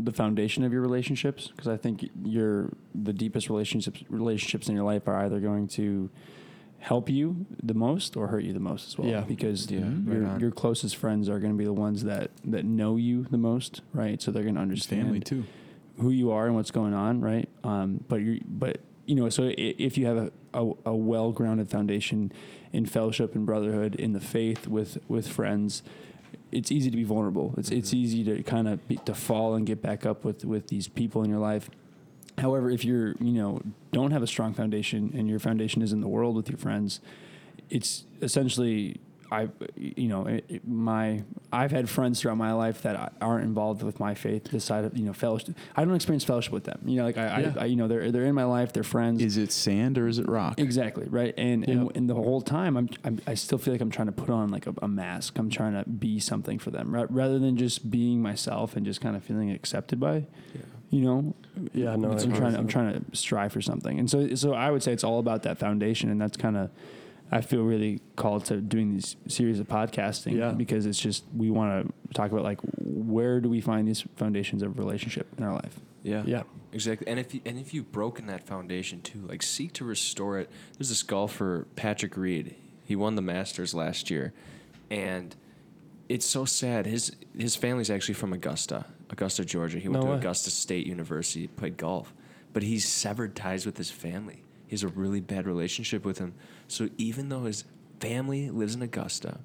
the 0.00 0.12
foundation 0.12 0.62
of 0.64 0.72
your 0.72 0.80
relationships 0.82 1.48
because 1.48 1.66
I 1.68 1.76
think 1.76 2.08
your 2.24 2.70
the 2.94 3.12
deepest 3.12 3.48
relationships 3.50 4.02
relationships 4.08 4.68
in 4.68 4.74
your 4.76 4.84
life 4.84 5.08
are 5.08 5.16
either 5.24 5.40
going 5.40 5.66
to 5.68 6.08
help 6.78 7.10
you 7.10 7.44
the 7.62 7.74
most 7.74 8.16
or 8.16 8.28
hurt 8.28 8.44
you 8.44 8.52
the 8.52 8.60
most 8.60 8.86
as 8.88 8.98
well. 8.98 9.08
Yeah. 9.08 9.22
Because 9.22 9.68
Yeah, 9.70 9.80
Mhm. 9.80 10.06
right 10.06 10.14
your 10.16 10.38
your 10.40 10.50
closest 10.52 10.96
friends 10.96 11.28
are 11.28 11.40
going 11.40 11.52
to 11.52 11.58
be 11.58 11.64
the 11.64 11.72
ones 11.72 12.04
that 12.04 12.30
that 12.44 12.64
know 12.64 12.96
you 12.96 13.24
the 13.30 13.38
most, 13.38 13.82
right? 13.92 14.22
So 14.22 14.30
they're 14.30 14.44
going 14.44 14.54
to 14.54 14.60
understand 14.60 15.02
family 15.02 15.20
too 15.20 15.44
who 15.98 16.10
you 16.10 16.30
are 16.30 16.46
and 16.46 16.54
what's 16.54 16.70
going 16.70 16.94
on, 16.94 17.20
right? 17.20 17.48
Um, 17.64 18.04
but 18.08 18.20
you 18.20 18.40
but 18.46 18.78
you 19.06 19.14
know, 19.16 19.28
so 19.30 19.50
if 19.56 19.96
you 19.98 20.06
have 20.06 20.16
a, 20.18 20.30
a, 20.54 20.72
a 20.86 20.94
well 20.94 21.32
grounded 21.32 21.68
foundation 21.68 22.30
in 22.72 22.84
fellowship 22.86 23.34
and 23.34 23.44
brotherhood 23.46 23.94
in 23.96 24.12
the 24.12 24.20
faith 24.20 24.68
with 24.68 24.98
with 25.08 25.26
friends, 25.26 25.82
it's 26.50 26.72
easy 26.72 26.90
to 26.90 26.96
be 26.96 27.04
vulnerable. 27.04 27.54
It's 27.56 27.70
it's 27.70 27.90
mm-hmm. 27.90 27.98
easy 27.98 28.24
to 28.24 28.42
kind 28.42 28.68
of 28.68 28.86
be, 28.88 28.96
to 28.96 29.14
fall 29.14 29.54
and 29.54 29.66
get 29.66 29.82
back 29.82 30.06
up 30.06 30.24
with 30.24 30.44
with 30.44 30.68
these 30.68 30.88
people 30.88 31.22
in 31.22 31.30
your 31.30 31.38
life. 31.38 31.70
However, 32.38 32.70
if 32.70 32.84
you're 32.84 33.14
you 33.20 33.32
know 33.32 33.60
don't 33.92 34.10
have 34.10 34.22
a 34.22 34.26
strong 34.26 34.54
foundation 34.54 35.12
and 35.14 35.28
your 35.28 35.38
foundation 35.38 35.82
is 35.82 35.92
in 35.92 36.00
the 36.00 36.08
world 36.08 36.36
with 36.36 36.48
your 36.48 36.58
friends, 36.58 37.00
it's 37.70 38.04
essentially 38.22 39.00
I 39.30 39.48
you 39.76 40.08
know 40.08 40.26
it, 40.26 40.44
it- 40.48 40.66
my 40.68 41.22
I've 41.52 41.70
had 41.70 41.88
friends 41.88 42.20
throughout 42.20 42.36
my 42.38 42.52
life 42.52 42.82
that 42.82 43.12
aren't 43.20 43.44
involved 43.44 43.82
with 43.82 43.98
my 44.00 44.14
faith. 44.14 44.52
Of 44.52 44.96
you 44.98 45.04
know 45.04 45.12
fellowship. 45.12 45.54
I 45.76 45.84
don't 45.84 45.94
experience 45.94 46.24
fellowship 46.24 46.52
with 46.52 46.64
them. 46.64 46.80
You 46.84 46.96
know, 46.98 47.04
like 47.04 47.18
I, 47.18 47.40
Yeah. 47.40 47.52
I, 47.56 47.62
I 47.62 47.64
you 47.66 47.76
know 47.76 47.88
they're 47.88 48.10
they're 48.10 48.24
in 48.24 48.34
my 48.34 48.44
life. 48.44 48.72
They're 48.72 48.82
friends. 48.82 49.22
is 49.22 49.36
it 49.36 49.52
sand 49.52 49.98
or 49.98 50.08
is 50.08 50.18
it 50.18 50.28
rock 50.28 50.58
Exactly 50.58 51.06
right, 51.08 51.34
and, 51.36 51.68
and 51.68 51.84
Yep. 51.86 51.96
and 51.96 52.08
the 52.10 52.14
whole 52.14 52.40
time 52.40 52.76
I'm, 52.76 52.88
I'm 53.04 53.20
I 53.26 53.34
still 53.34 53.58
feel 53.58 53.74
like 53.74 53.80
I'm 53.80 53.90
trying 53.90 54.06
to 54.06 54.12
put 54.12 54.30
on 54.30 54.50
like 54.50 54.66
a, 54.66 54.74
a 54.82 54.88
mask. 54.88 55.38
I'm 55.38 55.50
trying 55.50 55.72
to 55.82 55.88
be 55.88 56.20
something 56.20 56.58
for 56.58 56.70
them, 56.70 56.94
ra- 56.94 57.06
rather 57.10 57.38
than 57.38 57.56
just 57.56 57.90
being 57.90 58.20
myself 58.22 58.76
and 58.76 58.84
just 58.86 59.00
kind 59.00 59.16
of 59.16 59.22
feeling 59.24 59.50
accepted 59.50 60.00
by, 60.00 60.26
Yeah. 60.54 60.60
you 60.90 61.02
know. 61.02 61.34
Yeah, 61.74 61.96
no, 61.96 62.12
I'm 62.12 62.32
trying 62.32 62.52
to, 62.52 62.58
I'm 62.58 62.68
trying 62.68 62.92
to 63.04 63.16
strive 63.16 63.52
for 63.52 63.60
something, 63.60 63.98
and 63.98 64.08
so 64.10 64.34
so 64.34 64.52
I 64.54 64.70
would 64.70 64.82
say 64.82 64.92
it's 64.92 65.04
all 65.04 65.18
about 65.18 65.42
that 65.44 65.58
foundation, 65.58 66.10
and 66.10 66.20
that's 66.20 66.36
kind 66.36 66.56
of. 66.56 66.70
I 67.30 67.40
feel 67.42 67.62
really 67.62 68.00
called 68.16 68.46
to 68.46 68.60
doing 68.60 68.94
these 68.94 69.16
series 69.26 69.60
of 69.60 69.68
podcasting 69.68 70.36
Yeah. 70.38 70.52
because 70.52 70.86
it's 70.86 70.98
just 70.98 71.24
we 71.36 71.50
want 71.50 71.86
to 72.08 72.14
talk 72.14 72.32
about 72.32 72.42
like 72.44 72.58
where 72.78 73.40
do 73.40 73.48
we 73.48 73.60
find 73.60 73.86
these 73.86 74.04
foundations 74.16 74.62
of 74.62 74.78
relationship 74.78 75.26
in 75.36 75.44
our 75.44 75.52
life. 75.52 75.78
Yeah. 76.02 76.22
Yeah. 76.26 76.42
Exactly. 76.72 77.06
And 77.06 77.18
if 77.18 77.34
you, 77.34 77.40
and 77.44 77.58
if 77.58 77.72
you've 77.74 77.90
broken 77.92 78.26
that 78.26 78.46
foundation 78.46 79.00
too, 79.02 79.20
like 79.28 79.42
seek 79.42 79.72
to 79.74 79.84
restore 79.84 80.38
it. 80.38 80.50
There's 80.78 80.88
this 80.90 81.02
golfer 81.02 81.66
Patrick 81.76 82.16
Reed. 82.16 82.54
He 82.84 82.94
won 82.96 83.14
the 83.14 83.22
Masters 83.22 83.74
last 83.74 84.10
year, 84.10 84.32
and 84.90 85.34
it's 86.08 86.24
so 86.26 86.44
sad. 86.46 86.86
His 86.86 87.12
his 87.36 87.56
family's 87.56 87.90
actually 87.90 88.14
from 88.14 88.32
Augusta, 88.32 88.86
Augusta, 89.10 89.44
Georgia. 89.44 89.78
He 89.78 89.88
went 89.88 90.00
No 90.02 90.06
to 90.08 90.12
way. 90.14 90.18
Augusta 90.18 90.50
State 90.50 90.86
University, 90.86 91.46
played 91.48 91.76
golf, 91.76 92.14
but 92.54 92.62
he's 92.62 92.86
severed 92.88 93.34
ties 93.36 93.66
with 93.66 93.76
his 93.76 93.90
family. 93.90 94.42
He 94.68 94.74
has 94.74 94.84
a 94.84 94.88
really 94.88 95.20
bad 95.20 95.46
relationship 95.46 96.04
with 96.04 96.18
him. 96.18 96.34
So 96.68 96.88
even 96.96 97.28
though 97.28 97.44
his 97.44 97.64
family 97.98 98.50
lives 98.50 98.74
in 98.74 98.82
Augusta, 98.82 99.40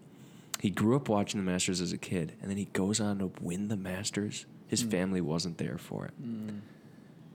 he 0.59 0.69
grew 0.69 0.95
up 0.95 1.09
watching 1.09 1.43
the 1.43 1.51
Masters 1.51 1.81
as 1.81 1.91
a 1.91 1.97
kid, 1.97 2.33
and 2.41 2.51
then 2.51 2.57
he 2.57 2.65
goes 2.65 2.99
on 2.99 3.19
to 3.19 3.31
win 3.41 3.69
the 3.69 3.75
Masters. 3.77 4.45
His 4.67 4.83
mm. 4.83 4.91
family 4.91 5.21
wasn't 5.21 5.57
there 5.57 5.77
for 5.77 6.05
it, 6.05 6.13
mm. 6.21 6.59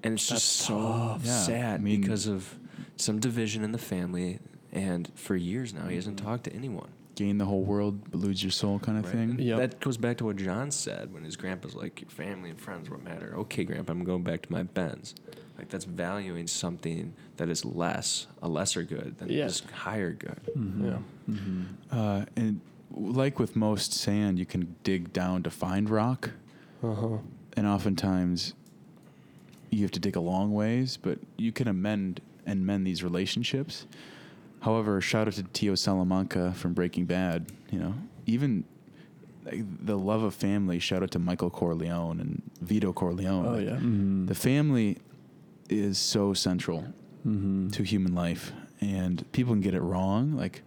and 0.03 0.15
it's 0.15 0.29
just 0.29 0.47
so 0.47 1.19
Yeah, 1.23 1.41
sad 1.41 1.81
I 1.81 1.83
mean- 1.83 2.01
because 2.01 2.27
of 2.27 2.59
some 2.97 3.19
division 3.19 3.65
in 3.65 3.73
the 3.73 3.79
family. 3.79 4.39
And 4.71 5.11
for 5.15 5.35
years 5.35 5.73
now, 5.73 5.87
he 5.87 5.97
hasn't 5.97 6.19
mm-hmm. 6.19 6.27
talked 6.27 6.45
to 6.45 6.53
anyone. 6.53 6.91
Gain 7.19 7.37
the 7.39 7.45
whole 7.45 7.65
world 7.65 7.95
but 8.11 8.21
lose 8.21 8.43
your 8.43 8.53
soul 8.53 8.79
kind 8.79 8.97
of 8.99 9.05
Right. 9.05 9.13
thing 9.15 9.39
Yep. 9.41 9.59
That 9.59 9.81
goes 9.81 9.97
back 9.97 10.17
to 10.19 10.25
what 10.25 10.37
John 10.37 10.71
said 10.71 11.13
when 11.13 11.25
his 11.25 11.37
grandpa's 11.37 11.75
like, 11.75 12.01
"Your 12.01 12.11
family 12.11 12.51
and 12.51 12.61
friends 12.61 12.89
what 12.89 13.03
matter." 13.03 13.35
Okay, 13.43 13.65
grandpa, 13.65 13.91
I'm 13.93 14.05
going 14.05 14.23
back 14.23 14.43
to 14.47 14.53
my 14.53 14.63
Benz. 14.63 15.15
Like 15.59 15.69
that's 15.69 15.85
valuing 15.85 16.47
something 16.47 17.15
that 17.37 17.49
is 17.49 17.65
less, 17.65 18.29
a 18.41 18.49
lesser 18.49 18.85
good 18.85 19.19
than 19.19 19.29
Yeah. 19.29 19.47
this 19.47 19.61
higher 19.87 20.13
good. 20.13 20.41
Yeah. 20.81 20.99
uh, 21.91 22.25
and 22.37 22.61
like 22.93 23.39
with 23.41 23.57
most 23.57 23.93
sand 23.93 24.39
you 24.39 24.47
can 24.47 24.77
dig 24.85 25.13
down 25.13 25.43
to 25.43 25.51
find 25.51 25.91
rock 25.91 26.31
Uh 26.83 26.95
huh. 26.95 27.17
and 27.57 27.67
oftentimes 27.67 28.55
you 29.71 29.83
have 29.83 29.91
to 29.91 30.01
dig 30.01 30.17
a 30.17 30.21
long 30.21 30.53
ways, 30.55 30.97
but 30.97 31.19
you 31.37 31.51
can 31.53 31.67
amend 31.69 32.21
and 32.47 32.65
mend 32.65 32.87
these 32.87 33.03
relationships. 33.03 33.87
However, 34.61 35.01
shout 35.01 35.29
out 35.29 35.35
to 35.35 35.43
Tio 35.45 35.75
Salamanca 35.75 36.53
from 36.55 36.75
Breaking 36.75 37.05
Bad. 37.05 37.53
You 37.71 37.79
know, 37.79 37.95
even 38.27 38.65
like, 39.45 39.63
the 39.85 39.97
love 39.97 40.23
of 40.23 40.35
family. 40.35 40.79
Shout 40.79 41.03
out 41.03 41.11
to 41.13 41.19
Michael 41.19 41.51
Corleone 41.51 42.21
and 42.21 42.43
Vito 42.61 42.93
Corleone. 42.93 43.47
Oh 43.47 43.53
Like, 43.53 43.67
yeah. 43.67 43.73
Mm-hmm. 43.73 44.27
The 44.27 44.35
family 44.35 44.99
is 45.69 45.99
so 45.99 46.35
central 46.35 46.93
mm-hmm. 47.27 47.69
to 47.69 47.83
human 47.83 48.15
life, 48.15 48.53
and 48.81 49.31
people 49.33 49.53
can 49.55 49.61
get 49.61 49.75
it 49.75 49.83
wrong. 49.83 50.37
Like 50.37 50.63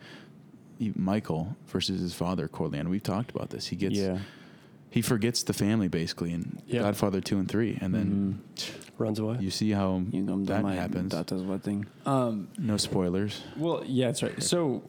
Michael 0.95 1.55
versus 1.67 2.01
his 2.01 2.13
father 2.13 2.47
Corleone. 2.47 2.89
We've 2.89 3.03
talked 3.03 3.31
about 3.31 3.49
this. 3.49 3.67
He 3.67 3.75
gets 3.75 3.95
yeah. 3.95 4.19
He 4.91 5.01
forgets 5.01 5.41
the 5.43 5.53
family 5.53 5.87
basically 5.87 6.31
in 6.33 6.61
Yeah. 6.67 6.81
Godfather 6.81 7.19
two 7.21 7.39
and 7.39 7.47
three, 7.47 7.77
and 7.81 7.93
then 7.95 8.41
Runs 8.99 9.17
away. 9.19 9.37
you 9.39 9.49
see 9.49 9.71
how 9.71 9.93
Mm-hmm. 9.97 10.15
You 10.15 10.21
know 10.21 10.43
that 10.45 10.61
my 10.61 10.75
happens. 10.75 11.11
daughter's 11.11 11.41
wedding. 11.41 11.87
Um, 12.05 12.49
No 12.59 12.77
spoilers. 12.77 13.41
Well, 13.57 13.81
yeah, 13.85 14.07
that's 14.07 14.21
right. 14.21 14.43
So, 14.43 14.83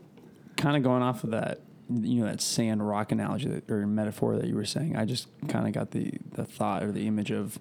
kind 0.59 0.77
of 0.77 0.83
going 0.83 1.03
off 1.03 1.25
of 1.25 1.31
that, 1.31 1.61
you 1.89 2.21
know, 2.21 2.27
that 2.27 2.41
sand 2.43 2.87
rock 2.87 3.11
analogy 3.13 3.49
that, 3.49 3.71
or 3.71 3.87
metaphor 3.87 4.37
that 4.37 4.47
you 4.47 4.55
were 4.55 4.67
saying, 4.67 4.97
I 4.97 5.05
just 5.07 5.29
kind 5.49 5.67
of 5.67 5.73
got 5.73 5.93
the 5.93 6.13
the 6.33 6.45
thought 6.45 6.83
or 6.83 6.93
the 6.93 7.07
image 7.07 7.31
of 7.31 7.59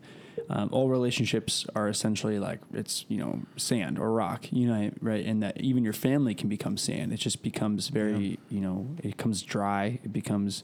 um, 0.49 0.69
all 0.71 0.89
relationships 0.89 1.65
are 1.75 1.87
essentially 1.87 2.37
like 2.39 2.59
it's 2.73 3.05
you 3.07 3.17
know 3.17 3.41
sand 3.55 3.97
or 3.99 4.11
rock, 4.11 4.51
you 4.51 4.67
know, 4.67 4.91
right? 4.99 5.25
And 5.25 5.41
that 5.43 5.61
even 5.61 5.83
your 5.83 5.93
family 5.93 6.33
can 6.35 6.49
become 6.49 6.75
sand. 6.77 7.13
It 7.13 7.17
just 7.17 7.43
becomes 7.43 7.87
very, 7.89 8.39
you 8.49 8.59
know, 8.61 8.87
it 8.97 9.15
becomes 9.15 9.41
dry. 9.43 9.99
It 10.03 10.11
becomes 10.11 10.63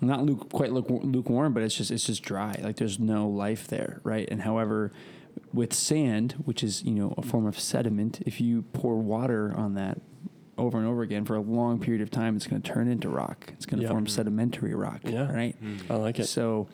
not 0.00 0.24
luke, 0.24 0.50
quite 0.52 0.72
luke, 0.72 0.86
lukewarm, 0.88 1.52
but 1.52 1.62
it's 1.62 1.74
just 1.74 1.90
it's 1.90 2.04
just 2.04 2.22
dry. 2.22 2.58
Like 2.62 2.76
there's 2.76 2.98
no 2.98 3.28
life 3.28 3.66
there, 3.66 4.00
right? 4.04 4.28
And 4.30 4.42
however, 4.42 4.92
with 5.52 5.72
sand, 5.72 6.32
which 6.44 6.62
is 6.62 6.82
you 6.84 6.92
know 6.92 7.14
a 7.16 7.22
form 7.22 7.46
of 7.46 7.58
sediment, 7.58 8.20
if 8.26 8.40
you 8.40 8.62
pour 8.72 8.96
water 8.96 9.52
on 9.56 9.74
that 9.74 10.00
over 10.56 10.78
and 10.78 10.86
over 10.86 11.02
again 11.02 11.24
for 11.24 11.36
a 11.36 11.40
long 11.40 11.78
period 11.78 12.02
of 12.02 12.10
time, 12.10 12.36
it's 12.36 12.46
going 12.46 12.60
to 12.60 12.68
turn 12.68 12.88
into 12.88 13.08
rock. 13.08 13.52
It's 13.54 13.64
going 13.64 13.78
to 13.78 13.84
Yeah. 13.84 13.90
form 13.90 14.04
mm-hmm. 14.04 14.14
sedimentary 14.14 14.74
rock, 14.74 15.00
Yeah. 15.04 15.32
right? 15.32 15.56
Mm-hmm. 15.62 15.92
I 15.92 15.96
like 15.96 16.18
it. 16.18 16.26
So 16.26 16.66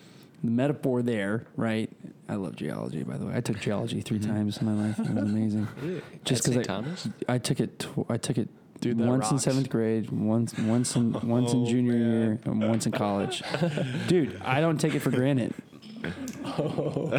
the 0.42 0.50
metaphor 0.50 1.02
there, 1.02 1.46
right? 1.56 1.90
I 2.28 2.36
love 2.36 2.56
geology, 2.56 3.02
by 3.02 3.18
the 3.18 3.26
way. 3.26 3.34
I 3.36 3.40
took 3.40 3.60
geology 3.60 4.00
3 4.00 4.18
mm-hmm. 4.18 4.34
times 4.34 4.58
in 4.58 4.66
my 4.66 4.88
life. 4.88 4.98
It 4.98 5.10
was 5.14 5.22
amazing. 5.24 5.68
Really? 5.82 6.02
Just 6.24 6.44
because 6.44 6.58
I, 6.58 6.62
Thomas? 6.62 7.08
I 7.28 7.38
took 7.38 7.60
it, 7.60 7.78
tw- 7.78 8.06
I 8.10 8.16
took 8.16 8.38
it 8.38 8.48
Dude, 8.84 8.98
that 8.98 9.06
once 9.06 9.30
in 9.30 9.38
seventh 9.38 9.70
grade, 9.70 10.10
once 10.10 10.56
once 10.58 10.94
in 10.96 11.12
once 11.26 11.52
in 11.52 11.62
Oh, 11.62 11.66
junior 11.66 11.92
man. 11.94 12.12
year, 12.22 12.38
and 12.44 12.68
once 12.68 12.84
in 12.86 12.92
college. 12.92 13.42
Dude, 14.08 14.40
I 14.44 14.60
don't 14.60 14.78
take 14.78 14.94
it 14.94 15.00
for 15.00 15.10
granted. 15.10 15.54
Oh. 16.44 17.10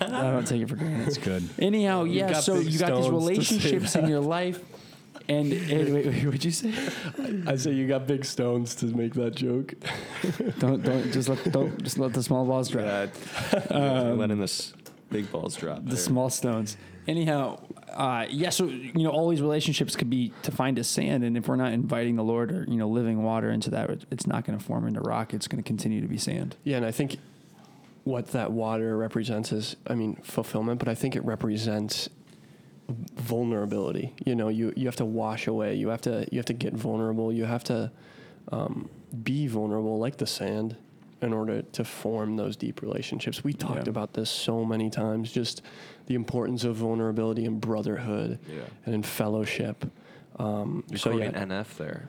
I 0.00 0.30
don't 0.30 0.46
take 0.46 0.62
it 0.62 0.68
for 0.68 0.76
granted. 0.76 1.08
It's 1.08 1.18
good. 1.18 1.48
Anyhow, 1.58 2.04
You've 2.04 2.30
yeah. 2.30 2.40
So 2.40 2.54
you 2.54 2.78
got 2.78 2.94
these 2.94 3.06
stones 3.06 3.06
to 3.06 3.10
say 3.10 3.10
relationships 3.10 3.96
in 3.96 4.06
your 4.08 4.20
life, 4.20 4.60
and, 5.28 5.52
and 5.52 5.92
wait, 5.94 6.06
wait, 6.06 6.24
what'd 6.24 6.44
you 6.44 6.50
say? 6.52 6.72
I 7.46 7.56
say 7.56 7.72
you 7.72 7.88
got 7.88 8.06
big 8.06 8.24
stones 8.24 8.74
to 8.76 8.86
make 8.86 9.14
that 9.14 9.34
joke. 9.34 9.74
Don't 10.60 10.82
don't 10.84 11.10
just 11.12 11.28
let 11.28 11.50
don't 11.50 11.82
just 11.82 11.98
let 11.98 12.12
the 12.12 12.22
small 12.22 12.44
balls 12.46 12.68
drop. 12.68 12.84
Yeah, 12.84 13.58
um, 13.70 14.18
letting 14.18 14.38
this 14.38 14.72
big 15.10 15.30
balls 15.32 15.56
drop. 15.56 15.78
the 15.82 15.90
there. 15.90 15.96
small 15.96 16.30
stones. 16.30 16.76
Anyhow, 17.08 17.58
uh, 17.94 18.26
yeah. 18.28 18.50
So 18.50 18.66
you 18.66 19.02
know, 19.02 19.08
all 19.08 19.30
these 19.30 19.40
relationships 19.40 19.96
could 19.96 20.10
be 20.10 20.30
to 20.42 20.52
find 20.52 20.78
a 20.78 20.84
sand, 20.84 21.24
and 21.24 21.38
if 21.38 21.48
we're 21.48 21.56
not 21.56 21.72
inviting 21.72 22.16
the 22.16 22.22
Lord 22.22 22.52
or 22.52 22.64
you 22.68 22.76
know 22.76 22.86
living 22.86 23.22
water 23.22 23.50
into 23.50 23.70
that, 23.70 23.90
it's 24.10 24.26
not 24.26 24.44
going 24.44 24.58
to 24.58 24.64
form 24.64 24.86
into 24.86 25.00
rock. 25.00 25.32
It's 25.32 25.48
going 25.48 25.62
to 25.62 25.66
continue 25.66 26.02
to 26.02 26.06
be 26.06 26.18
sand. 26.18 26.56
Yeah, 26.64 26.76
and 26.76 26.84
I 26.84 26.90
think 26.90 27.16
what 28.04 28.28
that 28.28 28.52
water 28.52 28.94
represents 28.96 29.52
is, 29.52 29.74
I 29.86 29.94
mean, 29.94 30.16
fulfillment, 30.16 30.78
but 30.78 30.88
I 30.88 30.94
think 30.94 31.16
it 31.16 31.24
represents 31.24 32.10
vulnerability. 33.16 34.14
You 34.26 34.34
know, 34.34 34.48
you 34.48 34.74
you 34.76 34.84
have 34.84 34.96
to 34.96 35.06
wash 35.06 35.46
away. 35.46 35.76
You 35.76 35.88
have 35.88 36.02
to 36.02 36.26
you 36.30 36.38
have 36.38 36.46
to 36.46 36.52
get 36.52 36.74
vulnerable. 36.74 37.32
You 37.32 37.46
have 37.46 37.64
to 37.64 37.90
um, 38.52 38.90
be 39.22 39.46
vulnerable, 39.46 39.98
like 39.98 40.18
the 40.18 40.26
sand, 40.26 40.76
in 41.20 41.32
order 41.32 41.62
to 41.62 41.84
form 41.84 42.36
those 42.36 42.56
deep 42.56 42.80
relationships. 42.82 43.42
We 43.42 43.52
talked 43.52 43.86
Yeah. 43.86 43.90
about 43.90 44.12
this 44.12 44.30
so 44.30 44.64
many 44.64 44.88
times. 44.90 45.32
Just 45.32 45.62
the 46.06 46.14
importance 46.14 46.64
of 46.64 46.76
vulnerability 46.76 47.44
and 47.44 47.60
brotherhood 47.60 48.38
Yeah. 48.48 48.62
and 48.86 48.94
in 48.94 49.02
fellowship. 49.02 49.84
Um, 50.38 50.84
You're 50.88 50.98
so 50.98 51.16
yeah, 51.18 51.30
NF 51.32 51.76
there. 51.76 52.08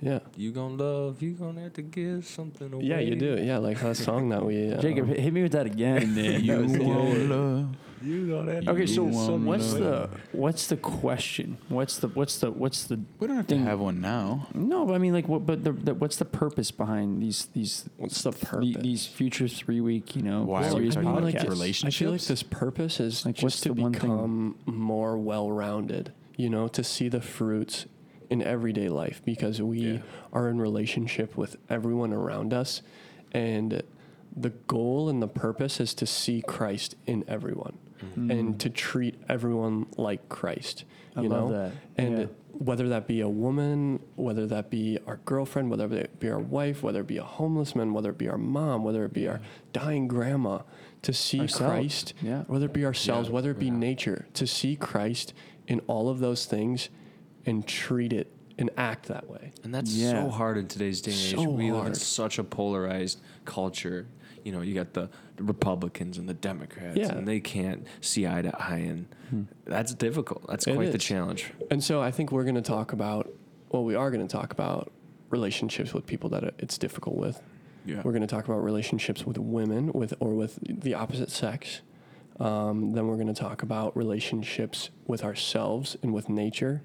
Yeah, 0.00 0.18
You 0.36 0.52
gonna 0.52 0.74
love, 0.82 1.22
you 1.22 1.32
gonna 1.32 1.62
have 1.62 1.72
to 1.74 1.82
give 1.82 2.26
something 2.26 2.72
away. 2.72 2.84
yeah, 2.84 3.00
you 3.00 3.16
do. 3.16 3.36
Yeah, 3.42 3.58
like 3.58 3.80
that 3.80 3.96
song 3.96 4.28
that 4.30 4.44
we. 4.44 4.72
Uh, 4.72 4.80
Jacob, 4.80 5.06
hit 5.08 5.18
hit 5.20 5.32
me 5.32 5.42
with 5.42 5.52
that 5.52 5.66
again, 5.66 6.14
man. 6.16 6.42
You 6.44 6.52
That 6.52 6.62
was 6.62 6.72
good. 6.76 6.86
want 6.86 7.18
love. 7.30 7.68
You 8.02 8.28
gonna 8.28 8.54
have 8.56 8.64
to 8.66 8.70
Okay, 8.72 8.86
so 8.86 9.06
You 9.06 9.14
want 9.16 9.42
what's 9.44 9.72
love. 9.72 10.10
the 10.32 10.38
what's 10.38 10.66
the 10.66 10.76
question? 10.76 11.56
What's 11.70 11.96
the 11.98 12.08
what's 12.08 12.38
the 12.38 12.50
what's 12.50 12.84
the 12.84 13.00
We 13.18 13.26
don't 13.26 13.36
have 13.36 13.46
Thing- 13.46 13.64
to 13.64 13.70
have 13.70 13.80
one 13.80 14.02
now. 14.02 14.48
no? 14.54 14.84
But 14.84 14.92
I 14.94 14.98
mean, 14.98 15.14
like, 15.14 15.28
what? 15.28 15.46
But 15.46 15.64
the, 15.64 15.72
the, 15.72 15.94
what's 15.94 16.16
the 16.16 16.26
purpose 16.26 16.70
behind 16.70 17.22
these 17.22 17.46
these 17.54 17.88
What's 17.96 18.22
the 18.22 18.32
the- 18.32 18.46
purpose? 18.46 18.76
these 18.82 19.06
future 19.06 19.48
three 19.48 19.80
week 19.80 20.14
you 20.14 20.20
know 20.22 20.42
Why 20.42 20.60
are 20.60 20.64
we 20.64 20.70
series 20.90 20.94
talking 20.94 21.08
about 21.08 21.22
podcasts? 21.22 21.34
like 21.40 21.48
relationships? 21.48 21.96
I 21.96 21.98
feel 21.98 22.10
like 22.12 22.20
this 22.20 22.42
purpose 22.42 23.00
is 23.00 23.24
Like, 23.24 23.34
just 23.34 23.62
to 23.62 23.72
one 23.72 23.92
thing- 23.94 24.00
become 24.10 24.56
more 24.66 25.16
well-rounded. 25.16 26.12
You 26.36 26.50
know, 26.50 26.68
to 26.68 26.84
see 26.84 27.08
the 27.08 27.22
fruits 27.22 27.86
in 28.30 28.42
everyday 28.42 28.88
life 28.88 29.22
because 29.24 29.60
we 29.62 29.78
Yeah. 29.94 29.98
are 30.32 30.48
in 30.48 30.60
relationship 30.60 31.36
with 31.36 31.56
everyone 31.68 32.12
around 32.12 32.52
us, 32.52 32.82
and 33.32 33.82
the 34.36 34.50
goal 34.50 35.08
and 35.08 35.22
the 35.22 35.28
purpose 35.28 35.80
is 35.80 35.94
to 35.94 36.06
see 36.06 36.42
Christ 36.42 36.94
in 37.06 37.24
everyone 37.26 37.78
mm-hmm. 38.02 38.30
and 38.30 38.60
to 38.60 38.68
treat 38.70 39.14
everyone 39.28 39.86
like 39.96 40.28
Christ. 40.28 40.84
I 41.14 41.22
you 41.22 41.28
love 41.30 41.50
know, 41.50 41.56
that. 41.56 41.72
and 41.96 42.18
Yeah. 42.18 42.26
whether 42.58 42.88
that 42.90 43.06
be 43.06 43.20
a 43.20 43.28
woman, 43.28 44.00
whether 44.16 44.46
that 44.46 44.68
be 44.70 44.98
our 45.06 45.20
girlfriend, 45.24 45.70
whether 45.70 45.86
it 45.96 46.20
be 46.20 46.28
our 46.28 46.38
wife, 46.38 46.82
whether 46.82 47.00
it 47.00 47.06
be 47.06 47.16
a 47.16 47.22
homeless 47.24 47.74
man, 47.74 47.92
whether 47.94 48.10
it 48.10 48.18
be 48.18 48.28
our 48.28 48.36
mom, 48.38 48.84
whether 48.84 49.04
it 49.04 49.12
be 49.14 49.26
our 49.28 49.40
dying 49.72 50.06
grandma, 50.08 50.60
to 51.02 51.12
see 51.12 51.40
Ourselves. 51.40 51.72
Christ, 51.72 52.14
Yeah. 52.22 52.42
whether 52.48 52.66
it 52.66 52.72
be 52.72 52.84
ourselves, 52.84 53.28
Yeah. 53.28 53.34
whether 53.34 53.50
it 53.52 53.58
be 53.58 53.66
Yeah. 53.66 53.76
nature, 53.76 54.26
to 54.34 54.46
see 54.46 54.76
Christ 54.76 55.32
in 55.66 55.80
all 55.86 56.08
of 56.10 56.18
those 56.18 56.44
things 56.46 56.90
and 57.46 57.66
treat 57.66 58.12
it 58.12 58.30
and 58.58 58.70
act 58.76 59.06
that 59.08 59.28
way. 59.28 59.52
And 59.64 59.74
that's 59.74 59.90
Yeah. 59.92 60.24
so 60.24 60.30
hard 60.30 60.58
in 60.58 60.66
today's 60.66 61.00
day 61.00 61.12
and 61.12 61.20
age. 61.20 61.34
So 61.34 61.48
we 61.50 61.70
live 61.72 61.86
in 61.86 61.94
such 61.94 62.38
a 62.38 62.44
polarized 62.44 63.20
culture. 63.44 64.06
You 64.44 64.52
know, 64.52 64.60
you 64.62 64.74
got 64.74 64.92
the 64.94 65.08
Republicans 65.38 66.18
and 66.18 66.28
the 66.28 66.34
Democrats, 66.34 66.96
Yeah. 66.96 67.14
and 67.16 67.26
they 67.26 67.40
can't 67.40 67.86
see 68.00 68.26
eye 68.26 68.42
to 68.42 68.56
eye, 68.58 68.78
and 69.32 69.48
that's 69.64 69.94
difficult. 69.94 70.46
That's 70.48 70.66
It 70.66 70.74
quite 70.74 70.92
the 70.92 70.98
challenge. 70.98 71.52
And 71.70 71.82
so 71.82 72.00
I 72.00 72.10
think 72.10 72.32
we're 72.32 72.44
going 72.44 72.54
to 72.54 72.62
talk 72.62 72.92
about, 72.92 73.30
well, 73.70 73.84
we 73.84 73.94
are 73.94 74.10
going 74.10 74.26
to 74.26 74.32
talk 74.32 74.52
about 74.52 74.92
relationships 75.30 75.92
with 75.92 76.06
people 76.06 76.30
that 76.30 76.54
it's 76.58 76.78
difficult 76.78 77.16
with. 77.16 77.42
Yeah. 77.84 78.00
We're 78.04 78.12
going 78.12 78.22
to 78.22 78.26
talk 78.28 78.46
about 78.46 78.62
relationships 78.64 79.26
with 79.26 79.36
women, 79.38 79.92
with 79.92 80.14
or 80.20 80.34
with 80.34 80.58
the 80.62 80.94
opposite 80.94 81.30
sex. 81.30 81.82
Um, 82.38 82.92
then 82.92 83.06
we're 83.08 83.14
going 83.16 83.26
to 83.28 83.34
talk 83.34 83.62
about 83.62 83.96
relationships 83.96 84.90
with 85.06 85.24
ourselves 85.24 85.96
and 86.02 86.12
with 86.14 86.28
nature, 86.28 86.82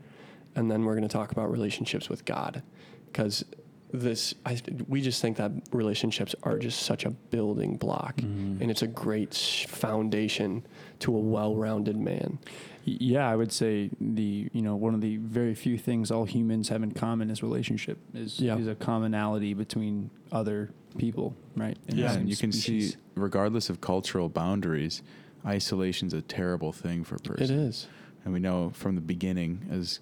and 0.55 0.69
then 0.69 0.85
we're 0.85 0.95
going 0.95 1.07
to 1.07 1.13
talk 1.13 1.31
about 1.31 1.51
relationships 1.51 2.09
with 2.09 2.25
God, 2.25 2.63
because 3.07 3.45
this 3.93 4.33
I, 4.45 4.57
we 4.87 5.01
just 5.01 5.21
think 5.21 5.37
that 5.37 5.51
relationships 5.73 6.33
are 6.43 6.57
just 6.57 6.83
such 6.83 7.05
a 7.05 7.09
building 7.09 7.75
block, 7.77 8.17
mm-hmm. 8.17 8.61
and 8.61 8.71
it's 8.71 8.81
a 8.81 8.87
great 8.87 9.35
foundation 9.35 10.65
to 10.99 11.15
a 11.15 11.19
well-rounded 11.19 11.97
man. 11.97 12.39
Yeah, 12.83 13.29
I 13.29 13.35
would 13.35 13.51
say 13.51 13.89
the 13.99 14.49
you 14.53 14.61
know 14.61 14.75
one 14.75 14.93
of 14.93 15.01
the 15.01 15.17
very 15.17 15.53
few 15.53 15.77
things 15.77 16.09
all 16.09 16.25
humans 16.25 16.69
have 16.69 16.83
in 16.83 16.91
common 16.91 17.29
is 17.29 17.43
relationship 17.43 17.97
is 18.13 18.39
Yeah. 18.39 18.57
is 18.57 18.67
a 18.67 18.75
commonality 18.75 19.53
between 19.53 20.09
other 20.31 20.71
people, 20.97 21.35
right? 21.55 21.77
In 21.87 21.97
Yeah, 21.97 22.13
and 22.13 22.29
you 22.29 22.35
can 22.37 22.51
see, 22.51 22.93
regardless 23.15 23.69
of 23.69 23.81
cultural 23.81 24.29
boundaries, 24.29 25.03
isolation's 25.45 26.13
a 26.13 26.21
terrible 26.21 26.71
thing 26.71 27.03
for 27.03 27.15
a 27.15 27.19
person. 27.19 27.43
It 27.43 27.51
is. 27.51 27.87
And 28.23 28.33
we 28.33 28.39
know 28.39 28.69
from 28.73 28.95
the 28.95 29.01
beginning, 29.01 29.67
as 29.69 29.99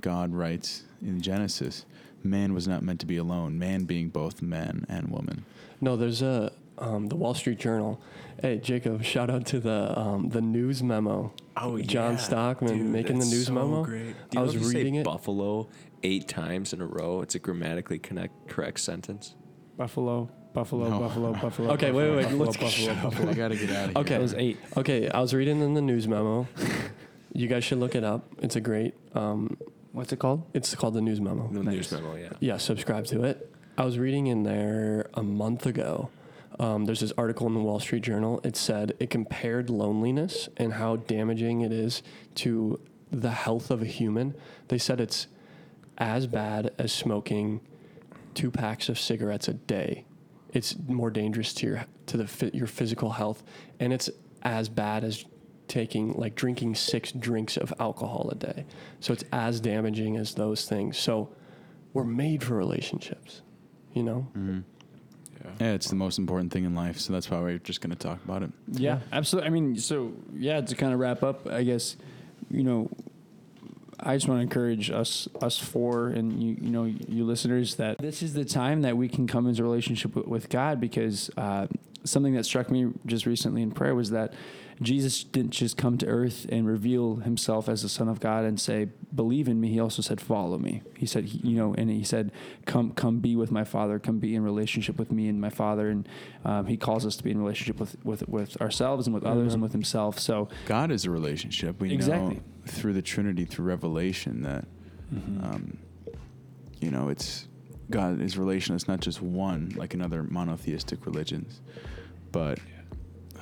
God 0.00 0.32
writes 0.34 0.84
in 1.02 1.20
Genesis, 1.20 1.84
man 2.22 2.54
was 2.54 2.66
not 2.68 2.82
meant 2.82 3.00
to 3.00 3.06
be 3.06 3.16
alone, 3.16 3.58
man 3.58 3.84
being 3.84 4.08
both 4.08 4.42
man 4.42 4.84
and 4.88 5.08
woman. 5.10 5.44
No, 5.80 5.96
there's 5.96 6.22
a 6.22 6.52
um, 6.78 7.06
the 7.08 7.16
Wall 7.16 7.34
Street 7.34 7.58
Journal. 7.58 8.00
Hey, 8.40 8.58
Jacob, 8.58 9.02
shout 9.02 9.30
out 9.30 9.46
to 9.46 9.58
the 9.60 9.98
um, 9.98 10.28
the 10.28 10.40
news 10.40 10.82
memo. 10.82 11.32
Oh, 11.56 11.78
John 11.80 12.18
Stockman 12.18 12.92
making 12.92 13.18
the 13.18 13.24
news 13.26 13.50
memo. 13.50 13.84
I 14.36 14.40
was 14.40 14.56
reading 14.56 14.94
it. 14.96 15.04
Buffalo 15.04 15.68
eight 16.04 16.28
times 16.28 16.72
in 16.72 16.80
a 16.80 16.86
row. 16.86 17.20
It's 17.22 17.34
a 17.34 17.40
grammatically 17.40 17.98
connect, 17.98 18.48
correct 18.48 18.78
sentence. 18.78 19.34
Buffalo, 19.76 20.30
Buffalo, 20.54 20.88
No. 20.88 21.00
Buffalo, 21.00 21.32
Buffalo. 21.42 21.70
Okay, 21.72 21.90
wait, 21.90 22.08
Buffalo, 22.08 22.16
wait, 22.16 22.22
Buffalo, 22.24 22.44
let's- 22.44 22.56
Buffalo, 22.56 22.94
Buffalo. 23.02 23.30
I 23.30 23.34
got 23.34 23.48
to 23.48 23.56
get 23.56 23.70
out 23.70 23.84
of 23.84 23.90
here. 23.90 23.98
Okay. 23.98 24.14
That 24.14 24.20
was 24.22 24.34
eight. 24.34 24.58
Okay, 24.76 25.08
I 25.10 25.20
was 25.20 25.34
reading 25.34 25.60
in 25.60 25.74
the 25.74 25.82
news 25.82 26.06
memo. 26.06 26.46
you 27.32 27.48
guys 27.48 27.64
should 27.64 27.78
look 27.78 27.94
it 27.96 28.04
up. 28.04 28.28
It's 28.40 28.54
a 28.56 28.60
great. 28.60 28.94
Um, 29.14 29.56
What's 29.98 30.12
it 30.12 30.20
called? 30.20 30.44
it's 30.54 30.72
called 30.76 30.94
the 30.94 31.00
news 31.00 31.20
memo. 31.20 31.48
The 31.52 31.60
Nice. 31.64 31.74
news 31.74 31.92
memo, 31.92 32.14
yeah. 32.14 32.28
Yeah, 32.38 32.56
subscribe 32.58 33.06
to 33.06 33.24
it. 33.24 33.52
I 33.76 33.84
was 33.84 33.98
reading 33.98 34.28
in 34.28 34.44
there 34.44 35.10
a 35.14 35.24
month 35.24 35.66
ago. 35.66 36.10
Um, 36.60 36.84
there's 36.84 37.00
this 37.00 37.12
article 37.18 37.48
in 37.48 37.54
the 37.54 37.60
Wall 37.60 37.80
Street 37.80 38.04
Journal. 38.04 38.40
It 38.44 38.54
said 38.56 38.94
it 39.00 39.10
compared 39.10 39.70
loneliness 39.70 40.48
and 40.56 40.74
how 40.74 40.96
damaging 40.96 41.62
it 41.62 41.72
is 41.72 42.04
to 42.36 42.80
the 43.10 43.32
health 43.32 43.72
of 43.72 43.82
a 43.82 43.86
human. 43.86 44.34
They 44.68 44.78
said 44.78 45.00
it's 45.00 45.26
as 45.98 46.28
bad 46.28 46.72
as 46.78 46.92
smoking 46.92 47.60
two 48.34 48.52
packs 48.52 48.88
of 48.88 49.00
cigarettes 49.00 49.48
a 49.48 49.54
day. 49.54 50.04
It's 50.52 50.76
more 50.86 51.10
dangerous 51.10 51.52
to 51.54 51.66
your 51.66 51.86
to 52.06 52.16
the 52.18 52.50
your 52.54 52.68
physical 52.68 53.10
health, 53.10 53.42
and 53.80 53.92
it's 53.92 54.08
as 54.42 54.68
bad 54.68 55.02
as 55.02 55.24
taking 55.68 56.14
like 56.14 56.34
drinking 56.34 56.74
six 56.74 57.12
drinks 57.12 57.56
of 57.56 57.72
alcohol 57.78 58.28
a 58.32 58.34
day. 58.34 58.64
So 59.00 59.12
it's 59.12 59.24
as 59.32 59.60
damaging 59.60 60.16
as 60.16 60.34
those 60.34 60.66
things. 60.66 60.98
So 60.98 61.28
we're 61.92 62.04
made 62.04 62.42
for 62.42 62.54
relationships, 62.54 63.42
you 63.92 64.02
know. 64.02 64.28
Mm-hmm. 64.36 64.60
Yeah, 65.60 65.72
it's 65.72 65.88
the 65.88 65.96
most 65.96 66.18
important 66.18 66.52
thing 66.52 66.64
in 66.64 66.74
life, 66.74 66.98
so 66.98 67.12
that's 67.12 67.30
why 67.30 67.40
we're 67.40 67.58
just 67.58 67.80
going 67.80 67.90
to 67.90 67.96
talk 67.96 68.22
about 68.24 68.42
it. 68.42 68.50
Yeah, 68.72 69.00
absolutely. 69.12 69.46
I 69.46 69.50
mean, 69.50 69.76
so 69.76 70.12
yeah, 70.34 70.60
to 70.60 70.74
kind 70.74 70.92
of 70.92 70.98
wrap 70.98 71.22
up, 71.22 71.48
I 71.48 71.62
guess, 71.62 71.96
you 72.50 72.64
know, 72.64 72.90
I 73.98 74.14
just 74.16 74.28
want 74.28 74.38
to 74.38 74.42
encourage 74.42 74.90
us, 74.90 75.26
us 75.40 75.58
four, 75.58 76.08
and 76.08 76.40
you, 76.42 76.56
you 76.60 76.70
know, 76.70 76.84
you 76.84 77.24
listeners, 77.24 77.76
that 77.76 77.98
this 77.98 78.22
is 78.22 78.34
the 78.34 78.44
time 78.44 78.82
that 78.82 78.96
we 78.96 79.08
can 79.08 79.26
come 79.26 79.46
into 79.46 79.62
a 79.62 79.64
relationship 79.64 80.14
with, 80.14 80.26
with 80.26 80.48
God, 80.48 80.80
because 80.80 81.30
uh, 81.36 81.66
something 82.10 82.34
that 82.34 82.44
struck 82.44 82.70
me 82.70 82.88
just 83.06 83.26
recently 83.26 83.62
in 83.62 83.70
prayer 83.72 83.94
was 83.94 84.10
that 84.10 84.34
Jesus 84.80 85.24
didn't 85.24 85.50
just 85.50 85.76
come 85.76 85.98
to 85.98 86.06
earth 86.06 86.46
and 86.50 86.64
reveal 86.64 87.16
himself 87.16 87.68
as 87.68 87.82
the 87.82 87.88
Son 87.88 88.08
of 88.08 88.20
God 88.20 88.44
and 88.44 88.60
say, 88.60 88.86
"Believe 89.12 89.48
in 89.48 89.60
me." 89.60 89.70
He 89.70 89.80
also 89.80 90.02
said, 90.02 90.20
"Follow 90.20 90.56
me." 90.56 90.82
He 90.96 91.04
said, 91.04 91.28
you 91.28 91.56
know, 91.56 91.74
and 91.74 91.90
he 91.90 92.04
said, 92.04 92.30
"Come, 92.64 92.92
come, 92.92 93.18
be 93.18 93.34
with 93.34 93.50
my 93.50 93.64
Father. 93.64 93.98
Come, 93.98 94.20
be 94.20 94.36
in 94.36 94.44
relationship 94.44 94.96
with 94.96 95.10
me 95.10 95.28
and 95.28 95.40
my 95.40 95.50
Father." 95.50 95.88
And 95.88 96.08
um, 96.44 96.66
he 96.66 96.76
calls 96.76 97.04
us 97.04 97.16
to 97.16 97.24
be 97.24 97.32
in 97.32 97.38
relationship 97.38 97.80
with 97.80 97.96
with 98.04 98.28
with 98.28 98.60
ourselves 98.62 99.08
and 99.08 99.14
with 99.14 99.24
others 99.24 99.52
and 99.52 99.60
with 99.60 99.72
himself. 99.72 100.20
So, 100.20 100.48
God 100.66 100.92
is 100.92 101.04
a 101.04 101.10
relationship. 101.10 101.80
We 101.80 101.92
Exactly. 101.92 102.36
know 102.36 102.42
through 102.66 102.92
the 102.92 103.02
Trinity, 103.02 103.44
through 103.46 103.64
Revelation, 103.64 104.42
that 104.42 104.66
Mm-hmm. 105.12 105.42
um, 105.44 105.78
you 106.80 106.90
know 106.92 107.08
it's 107.08 107.48
God 107.90 108.20
is 108.20 108.36
relational. 108.36 108.76
It's 108.76 108.88
not 108.88 109.00
just 109.00 109.22
one 109.22 109.72
like 109.76 109.94
in 109.94 110.02
other 110.02 110.22
monotheistic 110.22 111.06
religions, 111.06 111.60
but 112.32 112.58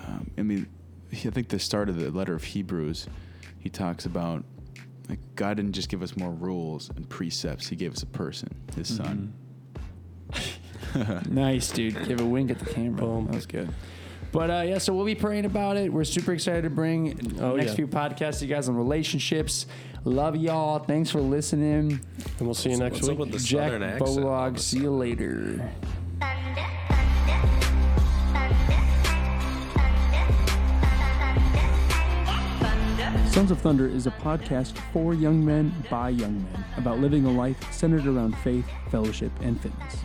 um, 0.07 0.31
I 0.39 0.43
mean, 0.43 0.69
I 1.13 1.17
think 1.17 1.49
the 1.49 1.59
start 1.59 1.89
of 1.89 1.99
the 1.99 2.11
letter 2.11 2.35
of 2.35 2.45
Hebrews, 2.45 3.09
he 3.59 3.69
talks 3.69 4.07
about 4.07 4.45
like 5.09 5.19
God 5.35 5.57
didn't 5.57 5.73
just 5.73 5.89
give 5.89 6.03
us 6.03 6.17
more 6.17 6.31
rules 6.31 6.91
and 6.97 7.09
precepts. 7.09 7.69
He 7.69 7.77
gave 7.77 7.93
us 7.93 8.03
a 8.03 8.07
person, 8.07 8.49
His 8.77 8.95
Son. 8.95 9.33
nice, 11.29 11.71
dude. 11.71 12.07
Give 12.07 12.21
a 12.21 12.25
wink 12.25 12.51
at 12.51 12.59
the 12.59 12.67
camera. 12.67 13.01
Boom. 13.01 13.27
That 13.27 13.35
was 13.35 13.47
good. 13.47 13.69
But 14.37 14.51
uh, 14.51 14.65
yeah, 14.67 14.77
so 14.77 14.95
we'll 14.95 15.07
be 15.07 15.15
praying 15.15 15.47
about 15.47 15.79
it. 15.79 15.91
We're 15.91 16.05
super 16.05 16.35
excited 16.35 16.61
to 16.65 16.71
bring 16.71 17.39
Oh, 17.41 17.57
next 17.57 17.71
yeah. 17.71 17.75
few 17.77 17.87
podcasts 17.89 18.41
to 18.41 18.47
you 18.47 18.55
guys 18.55 18.69
on 18.69 18.77
relationships. 18.77 19.65
Love 20.05 20.37
y'all. 20.37 20.79
Thanks 20.79 21.11
for 21.11 21.23
listening. 21.23 21.99
And 22.39 22.41
we'll 22.47 22.53
see 22.53 22.69
you 22.71 22.77
next 22.77 22.97
What's 22.97 23.09
week. 23.09 23.19
with 23.19 23.33
the 23.33 23.39
Jack 23.39 23.71
southern 23.71 23.83
accent? 23.83 24.03
all 24.03 24.17
Bolog. 24.19 24.59
See 24.59 24.81
you 24.81 24.91
later. 24.91 25.73
Sons 33.31 33.51
of 33.51 33.61
Thunder 33.61 33.87
is 33.87 34.07
a 34.07 34.11
podcast 34.11 34.79
for 34.93 35.13
young 35.13 35.45
men 35.45 35.75
by 35.91 36.09
young 36.09 36.43
men 36.45 36.65
about 36.79 37.01
living 37.01 37.27
a 37.27 37.31
life 37.31 37.71
centered 37.71 38.07
around 38.07 38.35
faith, 38.39 38.65
fellowship, 38.91 39.31
and 39.43 39.61
fitness. 39.61 39.97